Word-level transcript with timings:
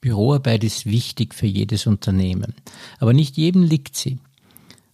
Büroarbeit 0.00 0.64
ist 0.64 0.86
wichtig 0.86 1.34
für 1.34 1.46
jedes 1.46 1.86
Unternehmen, 1.86 2.54
aber 2.98 3.12
nicht 3.12 3.36
jedem 3.36 3.62
liegt 3.62 3.96
sie. 3.96 4.18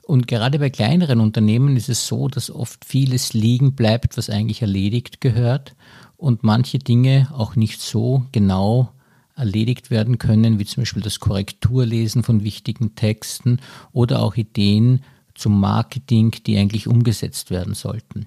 Und 0.03 0.27
gerade 0.27 0.59
bei 0.59 0.71
kleineren 0.71 1.21
Unternehmen 1.21 1.77
ist 1.77 1.89
es 1.89 2.07
so, 2.07 2.29
dass 2.29 2.51
oft 2.51 2.85
vieles 2.85 3.33
liegen 3.33 3.75
bleibt, 3.75 4.17
was 4.19 4.29
eigentlich 4.29 4.61
erledigt 4.61 5.21
gehört 5.21 5.75
und 6.17 6.43
manche 6.43 6.79
Dinge 6.79 7.29
auch 7.33 7.57
nicht 7.57 7.81
so 7.81 8.25
genau 8.33 8.91
erledigt 9.37 9.91
werden 9.91 10.19
können, 10.19 10.59
wie 10.59 10.65
zum 10.65 10.83
Beispiel 10.83 11.03
das 11.03 11.21
Korrekturlesen 11.21 12.23
von 12.23 12.45
wichtigen 12.45 12.95
Texten 12.95 13.61
oder 13.93 14.23
auch 14.23 14.37
Ideen 14.37 15.03
zum 15.35 15.59
Marketing, 15.59 16.31
die 16.47 16.57
eigentlich 16.59 16.87
umgesetzt 16.87 17.51
werden 17.51 17.75
sollten. 17.75 18.27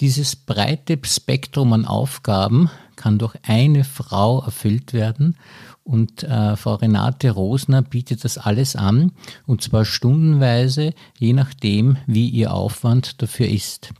Dieses 0.00 0.34
breite 0.34 0.98
Spektrum 1.04 1.72
an 1.72 1.84
Aufgaben 1.84 2.70
kann 3.02 3.18
durch 3.18 3.34
eine 3.42 3.82
Frau 3.82 4.42
erfüllt 4.44 4.92
werden 4.92 5.36
und 5.82 6.22
äh, 6.22 6.56
Frau 6.56 6.76
Renate 6.76 7.32
Rosner 7.32 7.82
bietet 7.82 8.24
das 8.24 8.38
alles 8.38 8.76
an 8.76 9.10
und 9.44 9.60
zwar 9.62 9.84
stundenweise, 9.84 10.94
je 11.18 11.32
nachdem, 11.32 11.96
wie 12.06 12.28
ihr 12.28 12.54
Aufwand 12.54 13.20
dafür 13.20 13.48
ist. 13.48 13.92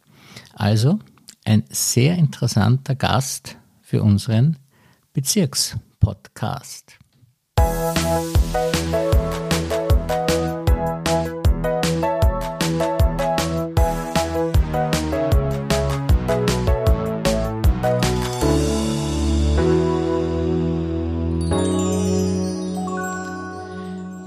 Also 0.55 1.01
ein 1.45 1.65
sehr 1.69 2.17
interessanter 2.17 2.95
Gast 2.95 3.57
für 3.81 4.05
unseren 4.05 4.59
Bezirkspodcast. 5.13 6.99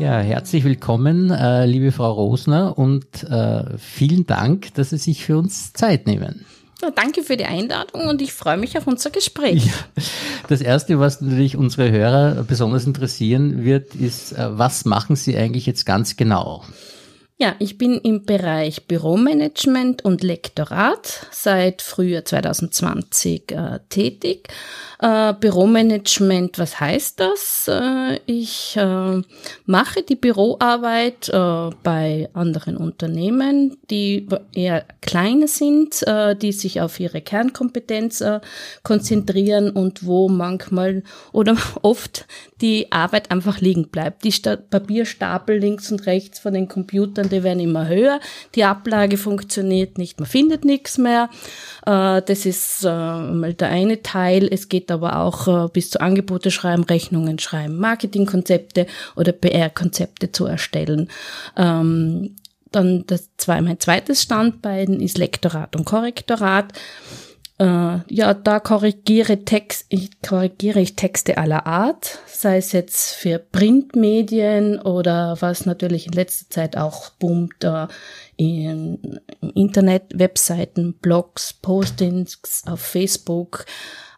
Ja, 0.05 0.20
herzlich 0.20 0.64
willkommen, 0.64 1.31
äh, 1.31 1.66
liebe 1.66 1.92
Frau 1.92 2.11
Rosner, 2.11 2.78
und 2.78 3.23
äh, 3.23 3.75
vielen 3.80 4.28
Dank, 4.28 4.72
dass 4.75 4.92
Sie 4.92 5.00
sich 5.00 5.25
für 5.25 5.36
uns 5.36 5.73
Zeit 5.73 6.06
nehmen. 6.06 6.45
Ja, 6.80 6.92
danke 6.92 7.23
für 7.23 7.38
die 7.38 7.45
Einladung 7.45 8.08
und 8.08 8.22
ich 8.22 8.31
freue 8.31 8.58
mich 8.58 8.78
auf 8.78 8.86
unser 8.86 9.09
Gespräch. 9.09 9.66
Ja, 9.66 10.03
das 10.47 10.62
Erste, 10.62 11.00
was 11.00 11.22
natürlich 11.22 11.58
unsere 11.58 11.89
Hörer 11.89 12.44
besonders 12.44 12.86
interessieren 12.86 13.64
wird, 13.64 13.95
ist, 13.95 14.34
äh, 14.34 14.56
was 14.56 14.86
machen 14.86 15.16
Sie 15.16 15.36
eigentlich 15.36 15.66
jetzt 15.66 15.88
ganz 15.88 16.16
genau? 16.16 16.64
Ja, 17.38 17.53
ich 17.59 17.78
bin 17.78 18.00
im 18.00 18.23
Bereich 18.23 18.88
Büromanagement 18.88 20.05
und 20.05 20.23
Lektorat 20.23 21.28
seit 21.31 21.81
Frühjahr 21.81 22.23
2020 22.23 23.52
äh, 23.52 23.80
tätig 23.89 24.47
äh, 25.00 25.33
Büromanagement, 25.33 26.58
was 26.59 26.80
heißt 26.80 27.19
das? 27.19 27.67
Äh, 27.67 28.19
ich 28.25 28.78
äh, 28.78 29.22
mache 29.66 30.03
die 30.03 30.16
Büroarbeit 30.16 31.30
äh, 31.30 31.69
bei 31.83 32.30
anderen 32.33 32.78
Unternehmen, 32.78 33.78
die 33.89 34.28
eher 34.53 34.86
kleine 35.02 35.47
sind, 35.47 36.02
äh, 36.08 36.36
die 36.36 36.52
sich 36.52 36.81
auf 36.81 37.00
ihre 37.00 37.22
Kernkompetenz 37.22 38.23
konzentrieren 38.83 39.69
und 39.69 40.06
wo 40.06 40.30
manchmal 40.30 41.03
oder 41.31 41.58
oft 41.81 42.25
die 42.61 42.91
Arbeit 42.91 43.31
einfach 43.31 43.59
liegen 43.59 43.89
bleibt. 43.89 44.23
Die 44.23 44.31
Sta 44.31 44.56
Papierstapel 44.56 45.58
links 45.58 45.91
und 45.91 46.06
rechts 46.06 46.39
von 46.39 46.53
den 46.53 46.67
Computern, 46.67 47.25
die 47.30 47.44
werden 47.44 47.59
immer 47.59 47.88
höher, 47.88 48.20
die 48.56 48.64
Ablage 48.64 49.18
funktioniert 49.18 49.98
nicht, 49.98 50.20
man 50.20 50.28
findet 50.28 50.66
nichts 50.66 50.98
mehr. 50.98 51.30
Äh, 51.86 52.22
das 52.22 52.45
ist 52.45 52.84
äh, 52.84 52.88
mal 52.88 53.54
der 53.54 53.70
eine 53.70 54.02
Teil. 54.02 54.48
Es 54.52 54.70
geht 54.70 54.92
aber 54.92 55.20
auch 55.20 55.48
äh, 55.48 55.70
bis 55.72 55.90
zu 55.90 56.02
Angebote 56.02 56.52
schreiben, 56.52 56.84
Rechnungen 56.84 57.40
schreiben, 57.40 57.78
Marketingkonzepte 57.78 58.88
oder 59.16 59.31
PR-Konzepte 59.31 60.31
zu 60.31 60.46
erstellen. 60.46 61.09
Ähm, 61.58 62.36
dann 62.72 63.06
das 63.08 63.30
mein 63.48 63.80
zweites 63.80 64.22
Standbein 64.22 65.00
ist 65.00 65.18
Lektorat 65.18 65.75
und 65.75 65.85
Korrektorat. 65.85 66.74
Äh, 67.57 67.99
ja, 68.09 68.33
da 68.33 68.59
korrigiere, 68.59 69.45
Text, 69.45 69.85
ich, 69.88 70.21
korrigiere 70.21 70.81
ich 70.81 70.97
Texte 70.97 71.38
aller 71.38 71.66
Art, 71.66 72.19
sei 72.27 72.57
es 72.57 72.73
jetzt 72.73 73.13
für 73.13 73.39
Printmedien 73.39 74.79
oder 74.81 75.38
was 75.39 75.66
natürlich 75.66 76.07
in 76.07 76.13
letzter 76.13 76.49
Zeit 76.49 76.75
auch 76.75 77.11
boomt, 77.11 77.63
äh, 77.63 77.88
in 78.35 79.21
Internet, 79.53 80.03
Webseiten, 80.13 80.95
Blogs, 80.95 81.53
Postings 81.53 82.63
auf 82.66 82.81
Facebook. 82.81 83.66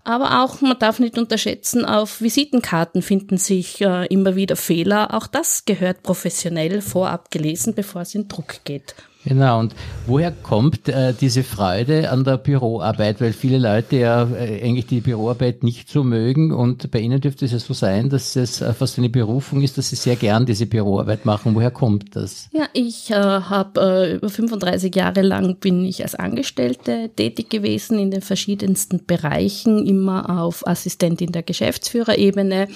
Aber 0.03 0.43
auch, 0.43 0.61
man 0.61 0.79
darf 0.79 0.99
nicht 0.99 1.19
unterschätzen, 1.19 1.85
auf 1.85 2.21
Visitenkarten 2.21 3.03
finden 3.03 3.37
sich 3.37 3.81
äh, 3.81 4.07
immer 4.07 4.35
wieder 4.35 4.55
Fehler. 4.55 5.13
Auch 5.13 5.27
das 5.27 5.65
gehört 5.65 6.01
professionell 6.01 6.81
vorab 6.81 7.29
gelesen, 7.29 7.75
bevor 7.75 8.01
es 8.01 8.15
in 8.15 8.27
Druck 8.27 8.63
geht. 8.63 8.95
Genau, 9.27 9.59
und 9.59 9.75
woher 10.05 10.31
kommt 10.31 10.88
äh, 10.88 11.13
diese 11.13 11.43
Freude 11.43 12.09
an 12.09 12.23
der 12.23 12.38
Büroarbeit? 12.38 13.19
Weil 13.19 13.33
viele 13.33 13.57
Leute 13.57 13.97
ja 13.97 14.23
äh, 14.23 14.63
eigentlich 14.63 14.85
die 14.85 15.01
Büroarbeit 15.01 15.63
nicht 15.63 15.89
so 15.89 16.05
mögen 16.05 16.53
und 16.53 16.89
bei 16.91 16.99
Ihnen 16.99 17.19
dürfte 17.19 17.43
es 17.43 17.51
ja 17.51 17.59
so 17.59 17.73
sein, 17.73 18.09
dass 18.09 18.37
es 18.37 18.61
äh, 18.61 18.73
fast 18.73 18.97
eine 18.97 19.09
Berufung 19.09 19.61
ist, 19.63 19.77
dass 19.77 19.89
Sie 19.89 19.97
sehr 19.97 20.16
gern 20.16 20.45
diese 20.45 20.66
Büroarbeit 20.66 21.25
machen. 21.25 21.55
Woher 21.55 21.71
kommt 21.71 22.16
das? 22.16 22.47
Ja, 22.53 22.67
ich 22.71 23.11
äh, 23.11 23.16
habe 23.16 23.81
äh, 23.81 24.16
über 24.16 24.29
35 24.29 24.95
Jahre 24.95 25.23
lang 25.23 25.57
bin 25.57 25.83
ich 25.83 26.03
als 26.03 26.16
Angestellte 26.16 27.09
tätig 27.13 27.49
gewesen 27.49 27.99
in 27.99 28.11
den 28.11 28.21
verschiedensten 28.21 29.05
Bereichen, 29.05 29.85
immer 29.85 30.41
auf 30.41 30.66
Assistentin 30.66 31.33
der 31.33 31.43
Geschäftsführerebene 31.43 32.69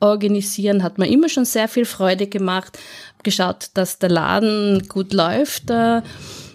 organisieren, 0.00 0.82
hat 0.82 0.98
mir 0.98 1.08
immer 1.08 1.28
schon 1.28 1.44
sehr 1.44 1.68
viel 1.68 1.84
Freude 1.84 2.26
gemacht. 2.26 2.78
Geschaut, 3.22 3.70
dass 3.74 3.98
der 3.98 4.10
Laden 4.10 4.86
gut 4.88 5.12
läuft. 5.12 5.70
Äh, 5.70 6.02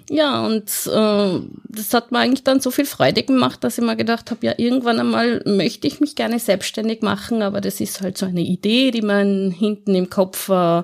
ja, 0.10 0.46
und 0.46 0.70
äh, 0.88 1.40
das 1.70 1.94
hat 1.94 2.12
mir 2.12 2.20
eigentlich 2.20 2.44
dann 2.44 2.60
so 2.60 2.70
viel 2.70 2.86
Freude 2.86 3.24
gemacht, 3.24 3.64
dass 3.64 3.78
ich 3.78 3.84
mir 3.84 3.96
gedacht 3.96 4.30
habe, 4.30 4.46
ja, 4.46 4.54
irgendwann 4.58 5.00
einmal 5.00 5.42
möchte 5.46 5.88
ich 5.88 6.02
mich 6.02 6.16
gerne 6.16 6.38
selbstständig 6.38 7.02
machen, 7.02 7.42
aber 7.42 7.62
das 7.62 7.80
ist 7.80 8.02
halt 8.02 8.18
so 8.18 8.26
eine 8.26 8.42
Idee, 8.42 8.92
die 8.92 9.02
man 9.02 9.52
hinten 9.52 9.96
im 9.96 10.10
Kopf 10.10 10.50
äh, 10.50 10.84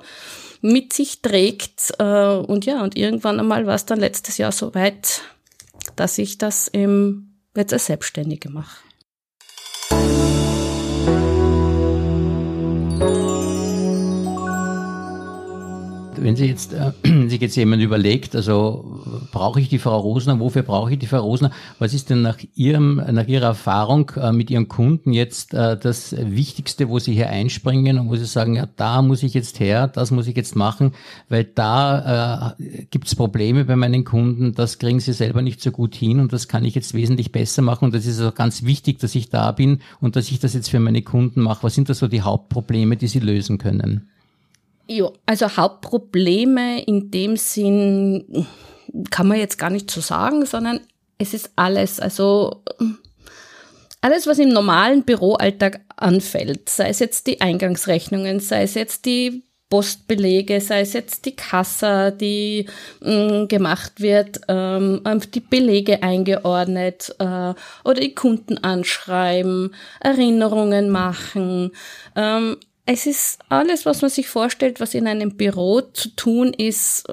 mit 0.62 0.94
sich 0.94 1.22
trägt. 1.22 1.94
Äh, 2.00 2.36
und 2.36 2.66
ja, 2.66 2.82
und 2.82 2.98
irgendwann 2.98 3.40
einmal 3.40 3.68
war 3.68 3.76
es 3.76 3.86
dann 3.86 4.00
letztes 4.00 4.38
Jahr 4.38 4.54
so 4.54 4.74
weit, 4.74 5.22
dass 5.98 6.18
ich 6.18 6.38
das 6.38 6.70
eben 6.70 7.38
jetzt 7.54 7.74
als 7.74 7.88
Selbstständige 7.88 8.50
mache. 8.50 8.87
Wenn 16.28 16.36
Sie 16.36 16.46
jetzt, 16.46 16.74
äh, 16.74 16.92
sich 17.30 17.40
jetzt 17.40 17.56
jemand 17.56 17.82
überlegt, 17.82 18.36
also 18.36 19.02
brauche 19.32 19.62
ich 19.62 19.70
die 19.70 19.80
Frau 19.80 19.98
Rosner, 19.98 20.38
wofür 20.42 20.62
brauche 20.62 20.92
ich 20.92 21.00
die 21.00 21.08
Frau 21.08 21.22
Rosner? 21.22 21.52
Was 21.80 21.94
ist 21.94 22.10
denn 22.10 22.22
nach 22.22 22.38
Ihrem, 22.54 23.02
nach 23.12 23.28
Ihrer 23.28 23.46
Erfahrung 23.46 24.12
äh, 24.18 24.34
mit 24.34 24.52
Ihren 24.52 24.68
Kunden 24.68 25.14
jetzt 25.14 25.54
äh, 25.54 25.78
das 25.78 26.14
Wichtigste, 26.20 26.90
wo 26.90 27.00
Sie 27.00 27.14
hier 27.14 27.30
einspringen 27.30 27.98
und 27.98 28.10
wo 28.10 28.18
Sie 28.18 28.26
sagen, 28.26 28.58
ja, 28.58 28.68
da 28.76 29.02
muss 29.02 29.24
ich 29.24 29.34
jetzt 29.34 29.62
her, 29.62 29.88
das 29.88 30.12
muss 30.12 30.28
ich 30.28 30.36
jetzt 30.36 30.58
machen, 30.58 30.92
weil 31.30 31.46
da 31.46 32.56
äh, 32.60 32.84
gibt 32.92 33.08
es 33.08 33.16
Probleme 33.16 33.64
bei 33.64 33.78
meinen 33.78 34.04
Kunden, 34.04 34.54
das 34.54 34.80
kriegen 34.80 35.00
sie 35.00 35.14
selber 35.14 35.42
nicht 35.42 35.62
so 35.62 35.72
gut 35.72 35.96
hin 35.96 36.20
und 36.20 36.34
das 36.34 36.50
kann 36.50 36.66
ich 36.66 36.76
jetzt 36.76 36.94
wesentlich 36.94 37.32
besser 37.32 37.62
machen 37.62 37.86
und 37.86 37.96
das 37.96 38.06
ist 38.06 38.20
auch 38.20 38.36
ganz 38.36 38.64
wichtig, 38.64 39.00
dass 39.00 39.16
ich 39.16 39.30
da 39.30 39.54
bin 39.54 39.80
und 40.02 40.18
dass 40.18 40.30
ich 40.30 40.40
das 40.40 40.54
jetzt 40.54 40.70
für 40.70 40.82
meine 40.82 41.04
Kunden 41.04 41.42
mache. 41.42 41.64
Was 41.64 41.76
sind 41.76 41.88
da 41.88 41.94
so 41.94 42.10
die 42.10 42.22
Hauptprobleme, 42.22 42.98
die 42.98 43.08
Sie 43.08 43.20
lösen 43.20 43.60
können? 43.60 44.10
Ja, 44.88 45.12
also 45.26 45.58
Hauptprobleme 45.58 46.84
in 46.84 47.12
dem 47.12 47.36
Sinn 47.36 48.48
kann 49.12 49.28
man 49.28 49.38
jetzt 49.38 49.58
gar 49.58 49.70
nicht 49.70 49.92
so 49.92 50.02
sagen, 50.02 50.46
sondern 50.46 50.80
es 51.18 51.34
ist 51.34 51.52
alles, 51.56 52.00
also 52.00 52.64
alles, 54.02 54.28
was 54.28 54.40
im 54.40 54.50
normalen 54.50 55.04
Büroalltag 55.04 55.82
anfällt, 55.98 56.70
sei 56.70 56.90
es 56.90 57.00
jetzt 57.00 57.28
die 57.28 57.42
Eingangsrechnungen, 57.42 58.40
sei 58.40 58.64
es 58.64 58.76
jetzt 58.76 59.06
die 59.06 59.44
Postbelege, 59.70 60.62
sei 60.62 60.82
es 60.82 60.94
jetzt 60.94 61.26
die 61.26 61.36
Kassa, 61.36 62.12
die 62.12 62.68
mh, 63.02 63.44
mm, 63.44 63.48
gemacht 63.50 64.00
wird, 64.00 64.40
ähm, 64.48 65.02
die 65.34 65.42
Belege 65.42 66.02
eingeordnet 66.04 67.14
äh, 67.20 67.54
oder 67.84 68.00
die 68.00 68.16
Kunden 68.16 68.58
anschreiben, 68.60 69.76
Erinnerungen 70.00 70.90
machen, 70.90 71.72
ähm, 72.16 72.58
es 72.88 73.06
ist 73.06 73.40
alles, 73.50 73.86
was 73.86 74.02
man 74.02 74.10
sich 74.10 74.28
vorstellt, 74.28 74.80
was 74.80 74.94
in 74.94 75.08
einem 75.08 75.36
Büro 75.36 75.82
zu 75.82 76.10
tun 76.16 76.54
ist, 76.54 77.06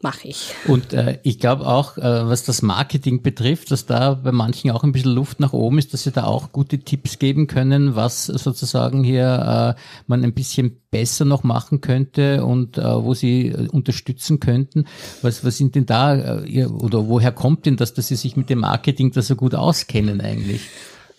mache 0.00 0.28
ich. 0.28 0.54
Und 0.66 0.94
äh, 0.94 1.18
ich 1.22 1.38
glaube 1.38 1.66
auch, 1.66 1.98
äh, 1.98 2.02
was 2.02 2.44
das 2.44 2.62
Marketing 2.62 3.22
betrifft, 3.22 3.70
dass 3.70 3.86
da 3.86 4.14
bei 4.14 4.32
manchen 4.32 4.70
auch 4.70 4.84
ein 4.84 4.92
bisschen 4.92 5.12
Luft 5.12 5.38
nach 5.38 5.52
oben 5.52 5.78
ist, 5.78 5.92
dass 5.92 6.04
sie 6.04 6.12
da 6.12 6.24
auch 6.24 6.52
gute 6.52 6.78
Tipps 6.78 7.18
geben 7.18 7.46
können, 7.46 7.94
was 7.94 8.26
sozusagen 8.26 9.04
hier 9.04 9.76
äh, 9.76 9.80
man 10.06 10.24
ein 10.24 10.32
bisschen 10.32 10.80
besser 10.90 11.24
noch 11.24 11.42
machen 11.42 11.82
könnte 11.82 12.44
und 12.44 12.78
äh, 12.78 12.82
wo 12.82 13.12
sie 13.14 13.48
äh, 13.48 13.68
unterstützen 13.68 14.40
könnten. 14.40 14.86
Was, 15.22 15.44
was 15.44 15.58
sind 15.58 15.74
denn 15.74 15.86
da, 15.86 16.42
äh, 16.44 16.64
oder 16.66 17.08
woher 17.08 17.32
kommt 17.32 17.66
denn 17.66 17.76
das, 17.76 17.92
dass 17.92 18.08
sie 18.08 18.16
sich 18.16 18.36
mit 18.36 18.48
dem 18.48 18.60
Marketing 18.60 19.12
da 19.12 19.20
so 19.20 19.36
gut 19.36 19.54
auskennen 19.54 20.20
eigentlich? 20.22 20.62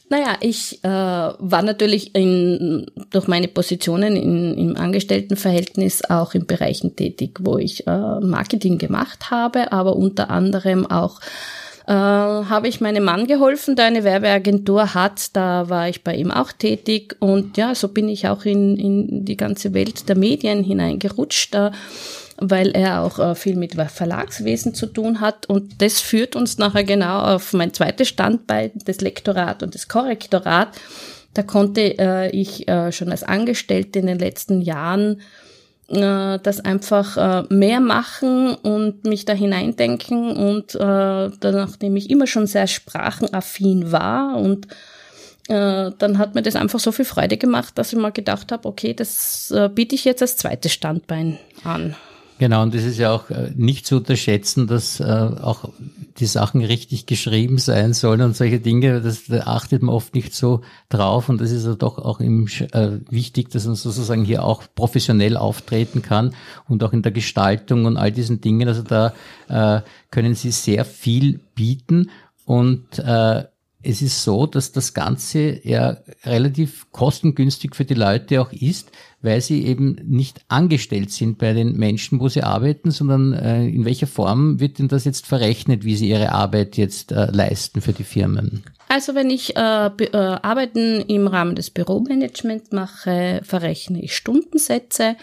Naja, 0.09 0.37
ich 0.39 0.81
äh, 0.83 0.87
war 0.87 1.61
natürlich 1.61 2.15
in, 2.15 2.85
durch 3.09 3.27
meine 3.27 3.49
Positionen 3.49 4.15
in, 4.15 4.57
im 4.57 4.77
Angestelltenverhältnis 4.77 6.03
auch 6.09 6.33
in 6.33 6.45
Bereichen 6.45 6.95
tätig, 6.95 7.39
wo 7.41 7.57
ich 7.57 7.85
äh, 7.87 8.19
Marketing 8.21 8.77
gemacht 8.77 9.31
habe, 9.31 9.71
aber 9.73 9.97
unter 9.97 10.29
anderem 10.29 10.89
auch 10.89 11.19
äh, 11.87 11.91
habe 11.91 12.69
ich 12.69 12.79
meinem 12.79 13.03
Mann 13.03 13.27
geholfen, 13.27 13.75
der 13.75 13.85
eine 13.85 14.05
Werbeagentur 14.05 14.93
hat. 14.93 15.35
Da 15.35 15.69
war 15.69 15.89
ich 15.89 16.03
bei 16.03 16.15
ihm 16.15 16.31
auch 16.31 16.53
tätig 16.53 17.17
und 17.19 17.57
ja, 17.57 17.75
so 17.75 17.89
bin 17.89 18.07
ich 18.07 18.29
auch 18.29 18.45
in, 18.45 18.77
in 18.77 19.25
die 19.25 19.37
ganze 19.37 19.73
Welt 19.73 20.07
der 20.07 20.17
Medien 20.17 20.63
hineingerutscht. 20.63 21.53
Da 21.53 21.71
weil 22.39 22.71
er 22.71 23.01
auch 23.01 23.19
äh, 23.19 23.35
viel 23.35 23.55
mit 23.55 23.75
Verlagswesen 23.75 24.73
zu 24.73 24.85
tun 24.85 25.21
hat. 25.21 25.47
Und 25.47 25.81
das 25.81 25.99
führt 25.99 26.35
uns 26.35 26.57
nachher 26.57 26.83
genau 26.83 27.19
auf 27.19 27.53
mein 27.53 27.73
zweites 27.73 28.07
Standbein, 28.07 28.71
das 28.85 29.01
Lektorat 29.01 29.63
und 29.63 29.73
das 29.75 29.87
Korrektorat. 29.87 30.69
Da 31.33 31.43
konnte 31.43 31.97
äh, 31.99 32.29
ich 32.29 32.67
äh, 32.67 32.91
schon 32.91 33.11
als 33.11 33.23
Angestellte 33.23 33.99
in 33.99 34.07
den 34.07 34.19
letzten 34.19 34.61
Jahren 34.61 35.21
äh, 35.89 36.39
das 36.39 36.59
einfach 36.59 37.17
äh, 37.17 37.53
mehr 37.53 37.79
machen 37.79 38.55
und 38.55 39.05
mich 39.05 39.25
da 39.25 39.33
hineindenken 39.33 40.35
und 40.35 40.75
äh, 40.75 41.29
nachdem 41.51 41.95
ich 41.95 42.09
immer 42.09 42.27
schon 42.27 42.45
sehr 42.45 42.67
sprachenaffin 42.67 43.91
war 43.91 44.37
und 44.37 44.67
äh, 45.47 45.91
dann 45.97 46.17
hat 46.17 46.35
mir 46.35 46.41
das 46.41 46.57
einfach 46.57 46.79
so 46.79 46.91
viel 46.91 47.05
Freude 47.05 47.37
gemacht, 47.37 47.77
dass 47.77 47.93
ich 47.93 47.99
mal 47.99 48.11
gedacht 48.11 48.51
habe, 48.51 48.67
okay, 48.67 48.93
das 48.93 49.53
biete 49.75 49.95
ich 49.95 50.03
jetzt 50.03 50.21
als 50.21 50.35
zweites 50.35 50.73
Standbein 50.73 51.39
an. 51.63 51.95
Genau, 52.39 52.61
und 52.61 52.75
das 52.75 52.83
ist 52.83 52.99
ja 52.99 53.11
auch 53.11 53.29
äh, 53.31 53.51
nicht 53.55 53.87
zu 53.87 53.97
unterschätzen, 53.97 54.67
dass 54.67 54.99
äh, 54.99 55.03
auch 55.03 55.69
die 56.19 56.27
Sachen 56.27 56.63
richtig 56.63 57.07
geschrieben 57.07 57.57
sein 57.57 57.93
sollen 57.93 58.21
und 58.21 58.35
solche 58.35 58.59
Dinge, 58.59 59.01
das, 59.01 59.25
da 59.25 59.41
achtet 59.41 59.81
man 59.81 59.95
oft 59.95 60.13
nicht 60.13 60.35
so 60.35 60.61
drauf 60.89 61.29
und 61.29 61.41
das 61.41 61.51
ist 61.51 61.65
ja 61.65 61.73
doch 61.73 61.97
auch 61.97 62.19
im, 62.19 62.47
äh, 62.73 62.99
wichtig, 63.09 63.49
dass 63.49 63.65
man 63.65 63.75
sozusagen 63.75 64.23
hier 64.23 64.43
auch 64.43 64.63
professionell 64.75 65.35
auftreten 65.35 66.03
kann 66.03 66.35
und 66.67 66.83
auch 66.83 66.93
in 66.93 67.01
der 67.01 67.11
Gestaltung 67.11 67.85
und 67.85 67.97
all 67.97 68.11
diesen 68.11 68.39
Dingen. 68.39 68.67
Also 68.67 68.83
da 68.83 69.13
äh, 69.47 69.81
können 70.11 70.35
Sie 70.35 70.51
sehr 70.51 70.85
viel 70.85 71.39
bieten 71.55 72.11
und 72.45 72.99
äh, 72.99 73.45
es 73.87 74.01
ist 74.01 74.23
so, 74.23 74.45
dass 74.45 74.73
das 74.73 74.93
Ganze 74.93 75.65
ja 75.65 75.97
relativ 76.25 76.91
kostengünstig 76.91 77.73
für 77.73 77.85
die 77.85 77.93
Leute 77.93 78.41
auch 78.41 78.51
ist, 78.51 78.91
weil 79.21 79.39
sie 79.39 79.65
eben 79.65 79.95
nicht 80.03 80.41
angestellt 80.49 81.11
sind 81.11 81.37
bei 81.37 81.53
den 81.53 81.77
Menschen, 81.77 82.19
wo 82.19 82.27
sie 82.27 82.43
arbeiten, 82.43 82.91
sondern 82.91 83.31
äh, 83.31 83.65
in 83.65 83.85
welcher 83.85 84.07
Form 84.07 84.59
wird 84.59 84.79
denn 84.79 84.89
das 84.89 85.05
jetzt 85.05 85.25
verrechnet, 85.25 85.85
wie 85.85 85.95
sie 85.95 86.09
ihre 86.09 86.33
Arbeit 86.33 86.75
jetzt 86.75 87.13
äh, 87.13 87.31
leisten 87.31 87.79
für 87.79 87.93
die 87.93 88.03
Firmen? 88.03 88.63
Also 88.89 89.15
wenn 89.15 89.29
ich 89.29 89.55
äh, 89.55 89.87
äh, 89.87 90.17
Arbeiten 90.17 91.01
im 91.01 91.27
Rahmen 91.27 91.55
des 91.55 91.69
Büromanagements 91.69 92.71
mache, 92.71 93.39
verrechne 93.43 94.03
ich 94.03 94.17
Stundensätze. 94.17 95.15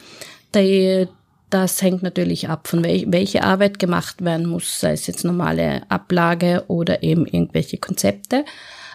Die, 0.54 1.06
das 1.54 1.80
hängt 1.82 2.02
natürlich 2.02 2.48
ab, 2.48 2.66
von 2.66 2.82
wel 2.82 3.04
welche 3.12 3.44
Arbeit 3.44 3.78
gemacht 3.78 4.24
werden 4.24 4.46
muss, 4.46 4.80
sei 4.80 4.90
es 4.90 5.06
jetzt 5.06 5.24
normale 5.24 5.88
Ablage 5.88 6.64
oder 6.66 7.04
eben 7.04 7.26
irgendwelche 7.26 7.78
Konzepte. 7.78 8.44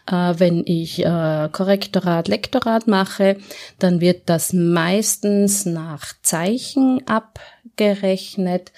Äh, 0.05 0.33
wenn 0.39 0.63
ich 0.65 0.99
äh, 0.99 1.47
Korrektorat, 1.53 2.27
Lektorat 2.27 2.85
mache, 2.85 3.37
dann 3.79 4.01
wird 4.01 4.23
das 4.29 4.51
meistens 4.51 5.65
nach 5.65 6.11
Zeichen 6.21 7.01
abgerechnet. 7.07 8.73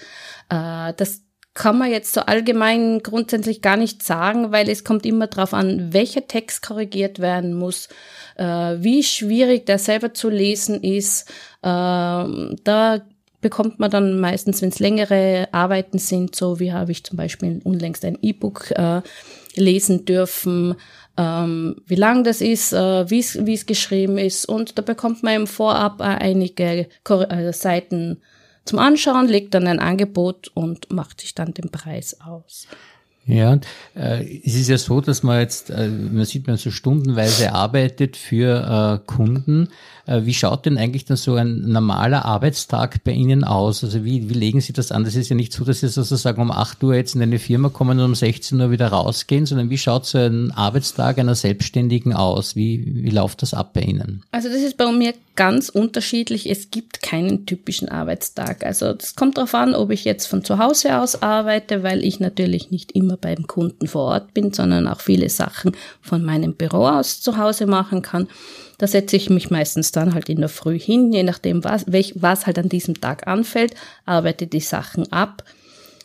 Äh, 0.49 0.93
das 0.95 1.23
kann 1.55 1.79
man 1.79 1.89
jetzt 1.89 2.13
so 2.13 2.21
allgemein 2.21 2.99
grundsätzlich 2.99 3.63
gar 3.63 3.77
nicht 3.77 4.03
sagen, 4.03 4.51
weil 4.51 4.69
es 4.69 4.83
kommt 4.83 5.07
immer 5.07 5.25
darauf 5.25 5.55
an, 5.55 5.91
welcher 5.91 6.27
Text 6.27 6.61
korrigiert 6.61 7.17
werden 7.17 7.55
muss, 7.55 7.89
äh, 8.37 8.45
wie 8.45 9.01
schwierig 9.01 9.65
der 9.65 9.79
selber 9.79 10.13
zu 10.13 10.29
lesen 10.29 10.83
ist. 10.83 11.27
Äh, 11.63 11.65
da 12.63 13.01
bekommt 13.41 13.79
man 13.79 13.91
dann 13.91 14.19
meistens, 14.19 14.61
wenn 14.61 14.69
es 14.69 14.79
längere 14.79 15.49
Arbeiten 15.51 15.97
sind, 15.97 16.35
so 16.35 16.59
wie 16.59 16.71
habe 16.71 16.91
ich 16.91 17.03
zum 17.03 17.17
Beispiel 17.17 17.59
unlängst 17.63 18.05
ein 18.05 18.17
E-Book 18.21 18.71
äh, 18.71 19.01
lesen 19.55 20.05
dürfen, 20.05 20.75
ähm, 21.17 21.75
wie 21.87 21.95
lang 21.95 22.23
das 22.23 22.41
ist, 22.41 22.71
äh, 22.71 23.09
wie 23.09 23.53
es 23.53 23.65
geschrieben 23.65 24.17
ist. 24.17 24.45
Und 24.45 24.77
da 24.77 24.81
bekommt 24.81 25.23
man 25.23 25.33
im 25.33 25.47
Vorab 25.47 25.99
einige 25.99 26.87
äh, 27.09 27.53
Seiten 27.53 28.21
zum 28.63 28.79
Anschauen, 28.79 29.27
legt 29.27 29.53
dann 29.53 29.67
ein 29.67 29.79
Angebot 29.79 30.51
und 30.53 30.91
macht 30.91 31.21
sich 31.21 31.33
dann 31.33 31.53
den 31.53 31.71
Preis 31.71 32.21
aus. 32.21 32.67
Ja, 33.25 33.59
äh, 33.95 34.39
es 34.43 34.55
ist 34.55 34.67
ja 34.67 34.77
so, 34.77 34.99
dass 34.99 35.21
man 35.21 35.39
jetzt, 35.39 35.69
äh, 35.69 35.87
man 35.87 36.25
sieht, 36.25 36.47
man 36.47 36.57
so 36.57 36.71
stundenweise 36.71 37.53
arbeitet 37.53 38.17
für 38.17 38.99
äh, 38.99 39.05
Kunden. 39.05 39.69
Äh, 40.07 40.25
wie 40.25 40.33
schaut 40.33 40.65
denn 40.65 40.77
eigentlich 40.77 41.05
dann 41.05 41.17
so 41.17 41.35
ein 41.35 41.61
normaler 41.67 42.25
Arbeitstag 42.25 43.03
bei 43.03 43.11
Ihnen 43.11 43.43
aus? 43.43 43.83
Also 43.83 44.03
wie, 44.03 44.29
wie 44.29 44.33
legen 44.33 44.59
Sie 44.59 44.73
das 44.73 44.91
an? 44.91 45.03
Das 45.03 45.15
ist 45.15 45.29
ja 45.29 45.35
nicht 45.35 45.53
so, 45.53 45.63
dass 45.63 45.81
Sie 45.81 45.87
sozusagen 45.87 46.41
um 46.41 46.51
8 46.51 46.83
Uhr 46.83 46.95
jetzt 46.95 47.15
in 47.15 47.21
eine 47.21 47.37
Firma 47.37 47.69
kommen 47.69 47.99
und 47.99 48.05
um 48.05 48.15
16 48.15 48.59
Uhr 48.59 48.71
wieder 48.71 48.87
rausgehen, 48.87 49.45
sondern 49.45 49.69
wie 49.69 49.77
schaut 49.77 50.05
so 50.05 50.17
ein 50.17 50.51
Arbeitstag 50.51 51.19
einer 51.19 51.35
Selbstständigen 51.35 52.13
aus? 52.13 52.55
Wie, 52.55 53.03
wie 53.03 53.11
läuft 53.11 53.43
das 53.43 53.53
ab 53.53 53.73
bei 53.73 53.81
Ihnen? 53.81 54.23
Also 54.31 54.49
das 54.49 54.61
ist 54.61 54.77
bei 54.77 54.91
mir 54.91 55.13
ganz 55.35 55.69
unterschiedlich. 55.69 56.49
Es 56.49 56.71
gibt 56.71 57.01
keinen 57.01 57.45
typischen 57.45 57.89
Arbeitstag. 57.89 58.65
Also 58.65 58.93
das 58.93 59.15
kommt 59.15 59.37
darauf 59.37 59.55
an, 59.55 59.75
ob 59.75 59.91
ich 59.91 60.05
jetzt 60.05 60.25
von 60.25 60.43
zu 60.43 60.57
Hause 60.57 60.99
aus 60.99 61.21
arbeite, 61.21 61.83
weil 61.83 62.03
ich 62.03 62.19
natürlich 62.19 62.71
nicht 62.71 62.91
immer 62.91 63.10
beim 63.17 63.47
Kunden 63.47 63.87
vor 63.87 64.11
Ort 64.11 64.33
bin, 64.33 64.53
sondern 64.53 64.87
auch 64.87 65.01
viele 65.01 65.29
Sachen 65.29 65.75
von 66.01 66.23
meinem 66.23 66.53
Büro 66.53 66.87
aus 66.87 67.21
zu 67.21 67.37
Hause 67.37 67.65
machen 67.65 68.01
kann. 68.01 68.27
Da 68.77 68.87
setze 68.87 69.15
ich 69.15 69.29
mich 69.29 69.51
meistens 69.51 69.91
dann 69.91 70.13
halt 70.13 70.29
in 70.29 70.39
der 70.39 70.49
Früh 70.49 70.79
hin, 70.79 71.13
je 71.13 71.23
nachdem, 71.23 71.63
was, 71.63 71.85
was 71.87 72.47
halt 72.47 72.57
an 72.57 72.69
diesem 72.69 72.99
Tag 72.99 73.27
anfällt, 73.27 73.75
arbeite 74.05 74.47
die 74.47 74.59
Sachen 74.59 75.11
ab. 75.11 75.43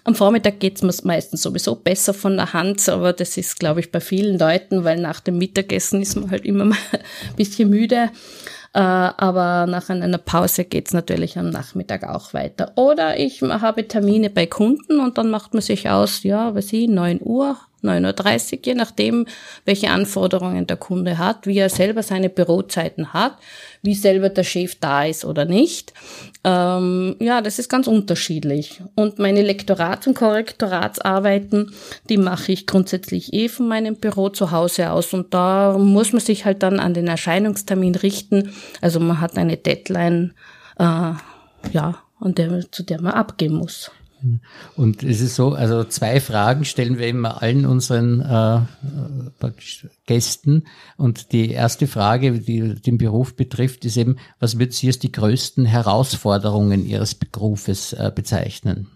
Am 0.05 0.14
Vormittag 0.14 0.61
geht's 0.61 0.82
mir 0.82 0.94
meistens 1.03 1.43
sowieso 1.43 1.75
besser 1.75 2.14
von 2.14 2.37
der 2.37 2.53
Hand, 2.53 2.88
aber 2.88 3.12
das 3.12 3.37
ist, 3.37 3.58
glaube 3.58 3.81
ich, 3.81 3.91
bei 3.91 4.00
vielen 4.00 4.38
Leuten, 4.38 4.85
weil 4.85 5.00
nach 5.00 5.19
dem 5.19 5.37
Mittagessen 5.37 6.00
ist 6.00 6.14
man 6.14 6.31
halt 6.31 6.44
immer 6.44 6.64
mal 6.64 6.79
ein 6.93 7.37
bisschen 7.37 7.70
müde. 7.70 8.11
Äh, 8.76 8.78
aber 8.78 9.64
nach 9.67 9.88
einer 9.88 10.19
Pause 10.19 10.67
geht's 10.67 10.93
natürlich 10.93 11.38
am 11.38 11.49
Nachmittag 11.49 12.05
auch 12.05 12.34
weiter. 12.34 12.73
Oder 12.76 13.19
ich 13.19 13.40
habe 13.40 13.88
Termine 13.88 14.28
bei 14.28 14.44
Kunden 14.44 15.00
und 15.00 15.17
dann 15.17 15.31
macht 15.31 15.55
man 15.55 15.62
sich 15.62 15.88
aus, 15.88 16.25
ja, 16.25 16.55
was 16.55 16.75
ich, 16.75 16.87
9 16.87 17.20
Uhr, 17.23 17.56
9.30 17.88 18.52
Uhr, 18.52 18.58
je 18.64 18.74
nachdem, 18.74 19.26
welche 19.64 19.90
Anforderungen 19.90 20.66
der 20.66 20.76
Kunde 20.76 21.18
hat, 21.18 21.46
wie 21.46 21.58
er 21.58 21.68
selber 21.68 22.02
seine 22.02 22.28
Bürozeiten 22.28 23.12
hat, 23.12 23.36
wie 23.82 23.94
selber 23.94 24.28
der 24.28 24.44
Chef 24.44 24.74
da 24.80 25.04
ist 25.04 25.24
oder 25.24 25.44
nicht. 25.44 25.93
Ähm, 26.44 27.16
ja, 27.20 27.40
das 27.40 27.58
ist 27.58 27.69
ganz 27.69 27.86
unterschiedlich. 27.86 28.82
Und 28.94 29.19
meine 29.19 29.43
Lektorats- 29.43 30.06
und 30.06 30.14
Korrektoratsarbeiten, 30.14 31.72
die 32.08 32.19
mache 32.19 32.52
ich 32.52 32.66
grundsätzlich 32.66 33.32
eh 33.32 33.48
von 33.48 33.69
meinem 33.69 33.96
Büro 33.96 34.28
zu 34.28 34.50
Hause 34.50 34.90
aus. 34.90 35.12
Und 35.14 35.34
da 35.34 35.76
muss 35.78 36.12
man 36.12 36.20
sich 36.20 36.44
halt 36.44 36.62
dann 36.62 36.81
an 36.81 36.94
den 36.94 37.06
Erscheinungstermin 37.06 37.94
richten. 37.94 38.52
Also 38.81 39.00
man 39.00 39.20
hat 39.20 39.36
eine 39.36 39.56
Deadline, 39.56 40.34
äh, 40.78 41.12
ja, 41.72 42.02
an 42.20 42.34
der, 42.34 42.70
zu 42.70 42.82
der 42.82 43.00
man 43.00 43.12
abgehen 43.12 43.55
muss. 43.55 43.90
Und 44.76 45.02
es 45.02 45.20
ist 45.20 45.36
so, 45.36 45.52
also 45.52 45.84
zwei 45.84 46.20
Fragen 46.20 46.64
stellen 46.64 46.98
wir 46.98 47.08
immer 47.08 47.42
allen 47.42 47.66
unseren 47.66 48.20
äh, 48.20 49.50
Gästen. 50.06 50.64
Und 50.96 51.32
die 51.32 51.50
erste 51.50 51.86
Frage, 51.86 52.40
die 52.40 52.74
den 52.74 52.98
Beruf 52.98 53.36
betrifft, 53.36 53.84
ist 53.84 53.96
eben, 53.96 54.16
was 54.38 54.58
würden 54.58 54.72
Sie 54.72 54.88
als 54.88 54.98
die 54.98 55.12
größten 55.12 55.64
Herausforderungen 55.64 56.84
Ihres 56.86 57.14
Berufes 57.14 57.92
äh, 57.92 58.10
bezeichnen? 58.14 58.88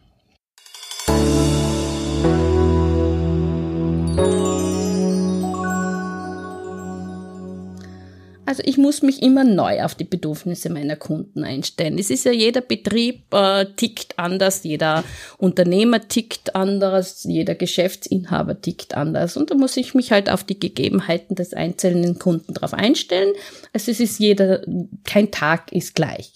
Also 8.51 8.65
ich 8.67 8.79
muss 8.79 9.03
mich 9.03 9.23
immer 9.23 9.45
neu 9.45 9.81
auf 9.85 9.95
die 9.95 10.03
Bedürfnisse 10.03 10.71
meiner 10.71 10.97
Kunden 10.97 11.45
einstellen. 11.45 12.01
Es 12.01 12.11
ist 12.11 12.25
ja 12.25 12.33
jeder 12.33 12.61
Betrieb 12.61 13.33
äh, 13.33 13.65
tickt 13.77 14.19
anders, 14.19 14.65
jeder 14.65 15.05
Unternehmer 15.39 16.09
tickt 16.09 16.57
anders, 16.57 17.23
jeder 17.23 17.55
Geschäftsinhaber 17.55 18.61
tickt 18.61 18.97
anders 18.97 19.37
und 19.37 19.53
da 19.53 19.55
muss 19.55 19.77
ich 19.77 19.95
mich 19.95 20.11
halt 20.11 20.29
auf 20.29 20.43
die 20.43 20.59
Gegebenheiten 20.59 21.37
des 21.37 21.55
einzelnen 21.55 22.19
Kunden 22.19 22.53
drauf 22.53 22.75
einstellen. 22.75 23.35
Also 23.73 23.93
es 23.93 24.01
ist 24.01 24.19
jeder, 24.19 24.63
kein 25.05 25.31
Tag 25.31 25.71
ist 25.71 25.95
gleich. 25.95 26.33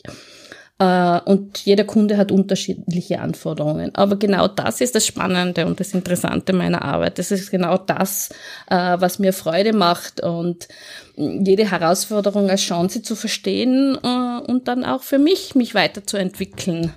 Äh, 0.79 1.21
und 1.21 1.59
jeder 1.65 1.85
Kunde 1.85 2.17
hat 2.17 2.33
unterschiedliche 2.33 3.21
Anforderungen. 3.21 3.95
Aber 3.95 4.17
genau 4.17 4.49
das 4.49 4.81
ist 4.81 4.95
das 4.95 5.07
Spannende 5.07 5.67
und 5.67 5.79
das 5.79 5.95
Interessante 5.95 6.53
meiner 6.53 6.83
Arbeit. 6.83 7.19
Das 7.19 7.31
ist 7.31 7.51
genau 7.51 7.79
das, 7.79 8.31
äh, 8.69 8.97
was 8.99 9.19
mir 9.19 9.33
Freude 9.33 9.73
macht 9.73 10.21
und 10.21 10.69
jede 11.17 11.71
Herausforderung 11.71 12.51
als 12.51 12.63
Chance 12.63 13.03
zu 13.03 13.15
verstehen 13.15 13.97
äh, 14.03 14.41
und 14.51 14.67
dann 14.67 14.85
auch 14.85 15.03
für 15.03 15.19
mich, 15.19 15.55
mich 15.55 15.75
weiterzuentwickeln. 15.75 16.93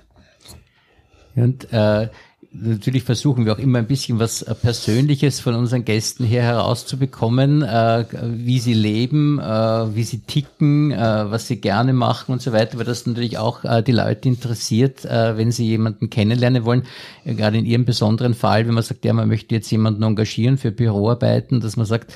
Und 1.36 1.72
äh, 1.72 2.08
natürlich 2.50 3.02
versuchen 3.02 3.44
wir 3.44 3.52
auch 3.52 3.58
immer 3.58 3.78
ein 3.78 3.86
bisschen 3.86 4.18
was 4.18 4.42
äh, 4.42 4.54
Persönliches 4.54 5.40
von 5.40 5.54
unseren 5.54 5.84
Gästen 5.84 6.24
hier 6.24 6.42
herauszubekommen, 6.42 7.62
äh, 7.62 8.04
wie 8.22 8.58
sie 8.58 8.74
leben, 8.74 9.38
äh, 9.38 9.94
wie 9.94 10.02
sie 10.02 10.20
ticken, 10.20 10.90
äh, 10.90 11.30
was 11.30 11.46
sie 11.46 11.60
gerne 11.60 11.92
machen 11.92 12.32
und 12.32 12.42
so 12.42 12.52
weiter, 12.52 12.78
weil 12.78 12.84
das 12.84 13.06
natürlich 13.06 13.38
auch 13.38 13.64
äh, 13.64 13.82
die 13.82 13.92
Leute 13.92 14.28
interessiert, 14.28 15.04
äh, 15.04 15.36
wenn 15.36 15.52
sie 15.52 15.66
jemanden 15.66 16.10
kennenlernen 16.10 16.64
wollen. 16.64 16.84
gerade 17.24 17.58
in 17.58 17.66
ihrem 17.66 17.84
besonderen 17.84 18.34
Fall, 18.34 18.66
wenn 18.66 18.74
man 18.74 18.82
sagt, 18.82 19.04
ja, 19.04 19.12
man 19.12 19.28
möchte 19.28 19.54
jetzt 19.54 19.70
jemanden 19.70 20.02
engagieren 20.02 20.58
für 20.58 20.70
Büroarbeiten, 20.70 21.60
dass 21.60 21.76
man 21.76 21.86
sagt, 21.86 22.12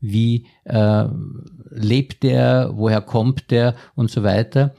wie 0.00 0.46
lebt 1.70 2.22
der, 2.22 2.70
woher 2.74 3.00
kommt 3.00 3.50
der 3.50 3.74
und 3.94 4.10
so 4.10 4.22
weiter. 4.22 4.74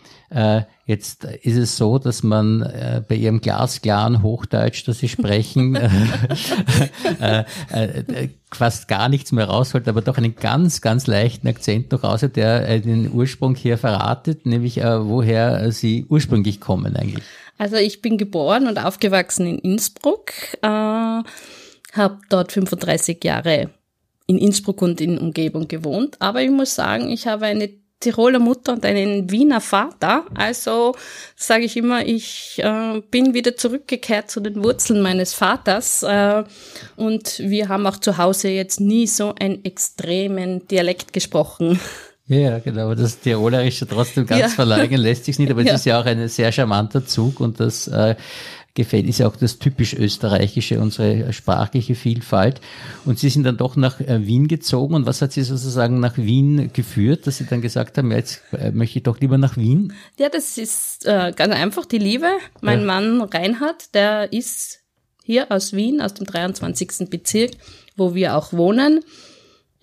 Äh, 0.87 0.91
jetzt 0.91 1.23
ist 1.23 1.57
es 1.57 1.77
so, 1.77 1.99
dass 1.99 2.23
man 2.23 2.61
äh, 2.61 3.01
bei 3.07 3.15
ihrem 3.15 3.41
glasklaren 3.41 4.21
Hochdeutsch, 4.23 4.87
das 4.87 4.99
sie 4.99 5.09
sprechen, 5.09 5.75
äh, 7.21 7.43
äh, 7.69 8.29
fast 8.51 8.87
gar 8.87 9.09
nichts 9.09 9.31
mehr 9.31 9.45
rausholt, 9.45 9.87
aber 9.87 10.01
doch 10.01 10.17
einen 10.17 10.35
ganz, 10.35 10.81
ganz 10.81 11.07
leichten 11.07 11.47
Akzent 11.47 11.91
noch 11.91 12.03
raus, 12.03 12.21
der 12.35 12.79
den 12.79 13.11
Ursprung 13.11 13.55
hier 13.55 13.77
verratet, 13.77 14.45
nämlich 14.45 14.77
woher 14.77 15.71
sie 15.71 16.05
ursprünglich 16.09 16.61
kommen 16.61 16.95
eigentlich. 16.95 17.23
Also 17.57 17.75
ich 17.75 18.01
bin 18.01 18.17
geboren 18.17 18.67
und 18.67 18.77
aufgewachsen 18.77 19.47
in 19.47 19.59
Innsbruck, 19.59 20.31
äh, 20.61 20.67
habe 20.67 22.19
dort 22.29 22.51
35 22.51 23.23
Jahre 23.23 23.71
in 24.27 24.37
Innsbruck 24.37 24.81
und 24.81 25.01
in 25.01 25.17
Umgebung 25.17 25.67
gewohnt, 25.67 26.17
aber 26.19 26.41
ich 26.41 26.51
muss 26.51 26.75
sagen, 26.75 27.09
ich 27.09 27.27
habe 27.27 27.45
eine 27.45 27.69
Tiroler 27.99 28.39
Mutter 28.39 28.73
und 28.73 28.85
einen 28.85 29.31
Wiener 29.31 29.61
Vater. 29.61 30.25
Also 30.35 30.95
sage 31.35 31.65
ich 31.65 31.77
immer, 31.77 32.05
ich 32.05 32.61
äh, 32.63 33.01
bin 33.09 33.33
wieder 33.33 33.57
zurückgekehrt 33.57 34.29
zu 34.29 34.39
den 34.39 34.63
Wurzeln 34.63 35.01
meines 35.01 35.33
Vaters. 35.33 36.03
Äh, 36.03 36.43
und 36.95 37.39
wir 37.39 37.69
haben 37.69 37.87
auch 37.87 37.97
zu 37.97 38.17
Hause 38.17 38.49
jetzt 38.49 38.79
nie 38.79 39.07
so 39.07 39.33
einen 39.39 39.65
extremen 39.65 40.67
Dialekt 40.67 41.13
gesprochen. 41.13 41.79
Ja, 42.27 42.59
genau. 42.59 42.93
Das 42.93 43.19
Tirolerische 43.19 43.87
trotzdem 43.87 44.25
ganz 44.25 44.41
ja. 44.41 44.47
verleugnen 44.49 44.99
lässt 44.99 45.25
sich 45.25 45.39
nicht, 45.39 45.49
aber 45.49 45.61
es 45.61 45.67
ja. 45.67 45.75
ist 45.75 45.85
ja 45.85 46.01
auch 46.01 46.05
ein 46.05 46.27
sehr 46.27 46.51
charmanter 46.51 47.05
Zug 47.05 47.39
und 47.39 47.59
das 47.61 47.87
äh, 47.87 48.15
gefällt, 48.77 49.07
ist 49.07 49.17
ja 49.17 49.27
auch 49.27 49.35
das 49.35 49.59
typisch 49.59 49.93
österreichische, 49.93 50.79
unsere 50.79 51.33
sprachliche 51.33 51.95
Vielfalt. 51.95 52.61
Und 53.03 53.19
Sie 53.19 53.29
sind 53.29 53.43
dann 53.43 53.57
doch 53.57 53.75
nach 53.75 53.99
äh, 53.99 54.25
Wien 54.25 54.47
gezogen. 54.47 54.95
Und 54.95 55.05
was 55.05 55.21
hat 55.21 55.33
Sie 55.33 55.43
sozusagen 55.43 55.99
nach 55.99 56.17
Wien 56.17 56.71
geführt, 56.71 57.27
dass 57.27 57.37
Sie 57.37 57.45
dann 57.45 57.61
gesagt 57.61 57.97
haben, 57.97 58.11
jetzt 58.11 58.41
äh, 58.53 58.71
möchte 58.71 58.99
ich 58.99 59.03
doch 59.03 59.19
lieber 59.19 59.37
nach 59.37 59.57
Wien? 59.57 59.93
Ja, 60.17 60.29
das 60.29 60.57
ist 60.57 61.05
äh, 61.05 61.33
ganz 61.35 61.53
einfach 61.53 61.85
die 61.85 61.97
Liebe. 61.97 62.29
Mein 62.61 62.81
ja. 62.81 62.85
Mann 62.85 63.21
Reinhard, 63.21 63.93
der 63.95 64.31
ist 64.31 64.79
hier 65.23 65.51
aus 65.51 65.73
Wien, 65.73 65.99
aus 65.99 66.13
dem 66.13 66.25
23. 66.25 67.09
Bezirk, 67.09 67.51
wo 67.97 68.15
wir 68.15 68.37
auch 68.37 68.53
wohnen. 68.53 69.01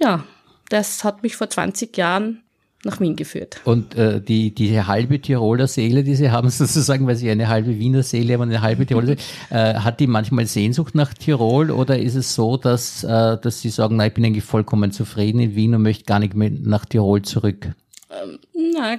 Ja, 0.01 0.25
das 0.71 1.05
hat 1.05 1.23
mich 1.23 1.37
vor 1.37 1.51
20 1.51 1.95
Jahren 1.97 2.44
nach 2.85 3.01
Wien 3.01 3.17
geführt. 3.17 3.61
Und 3.65 3.95
äh, 3.95 4.21
die, 4.21 4.55
diese 4.55 4.87
halbe 4.87 5.21
Tiroler 5.21 5.67
Seele, 5.67 6.05
die 6.05 6.15
Sie 6.15 6.31
haben, 6.31 6.49
sozusagen, 6.51 7.07
weil 7.07 7.17
Sie 7.17 7.31
eine 7.31 7.49
halbe 7.49 7.79
Wiener 7.79 8.03
Seele 8.03 8.35
haben 8.35 8.43
und 8.43 8.49
eine 8.49 8.63
halbe 8.63 8.87
Tiroler 8.87 9.07
Seele, 9.07 9.21
äh, 9.51 9.75
hat 9.75 10.01
die 10.01 10.07
manchmal 10.07 10.47
Sehnsucht 10.47 10.95
nach 10.95 11.15
Tirol 11.15 11.71
oder 11.71 11.99
ist 11.99 12.15
es 12.15 12.35
so, 12.35 12.57
dass, 12.57 13.05
äh, 13.05 13.39
dass 13.41 13.61
Sie 13.61 13.71
sagen, 13.71 13.97
na, 13.97 14.07
ich 14.07 14.15
bin 14.15 14.25
eigentlich 14.25 14.45
vollkommen 14.45 14.93
zufrieden 14.93 15.41
in 15.41 15.55
Wien 15.55 15.75
und 15.75 15.83
möchte 15.83 16.05
gar 16.05 16.19
nicht 16.19 16.35
mehr 16.35 16.51
nach 16.51 16.85
Tirol 16.85 17.23
zurück? 17.23 17.73
Ähm, 18.11 18.39
na, 18.75 18.99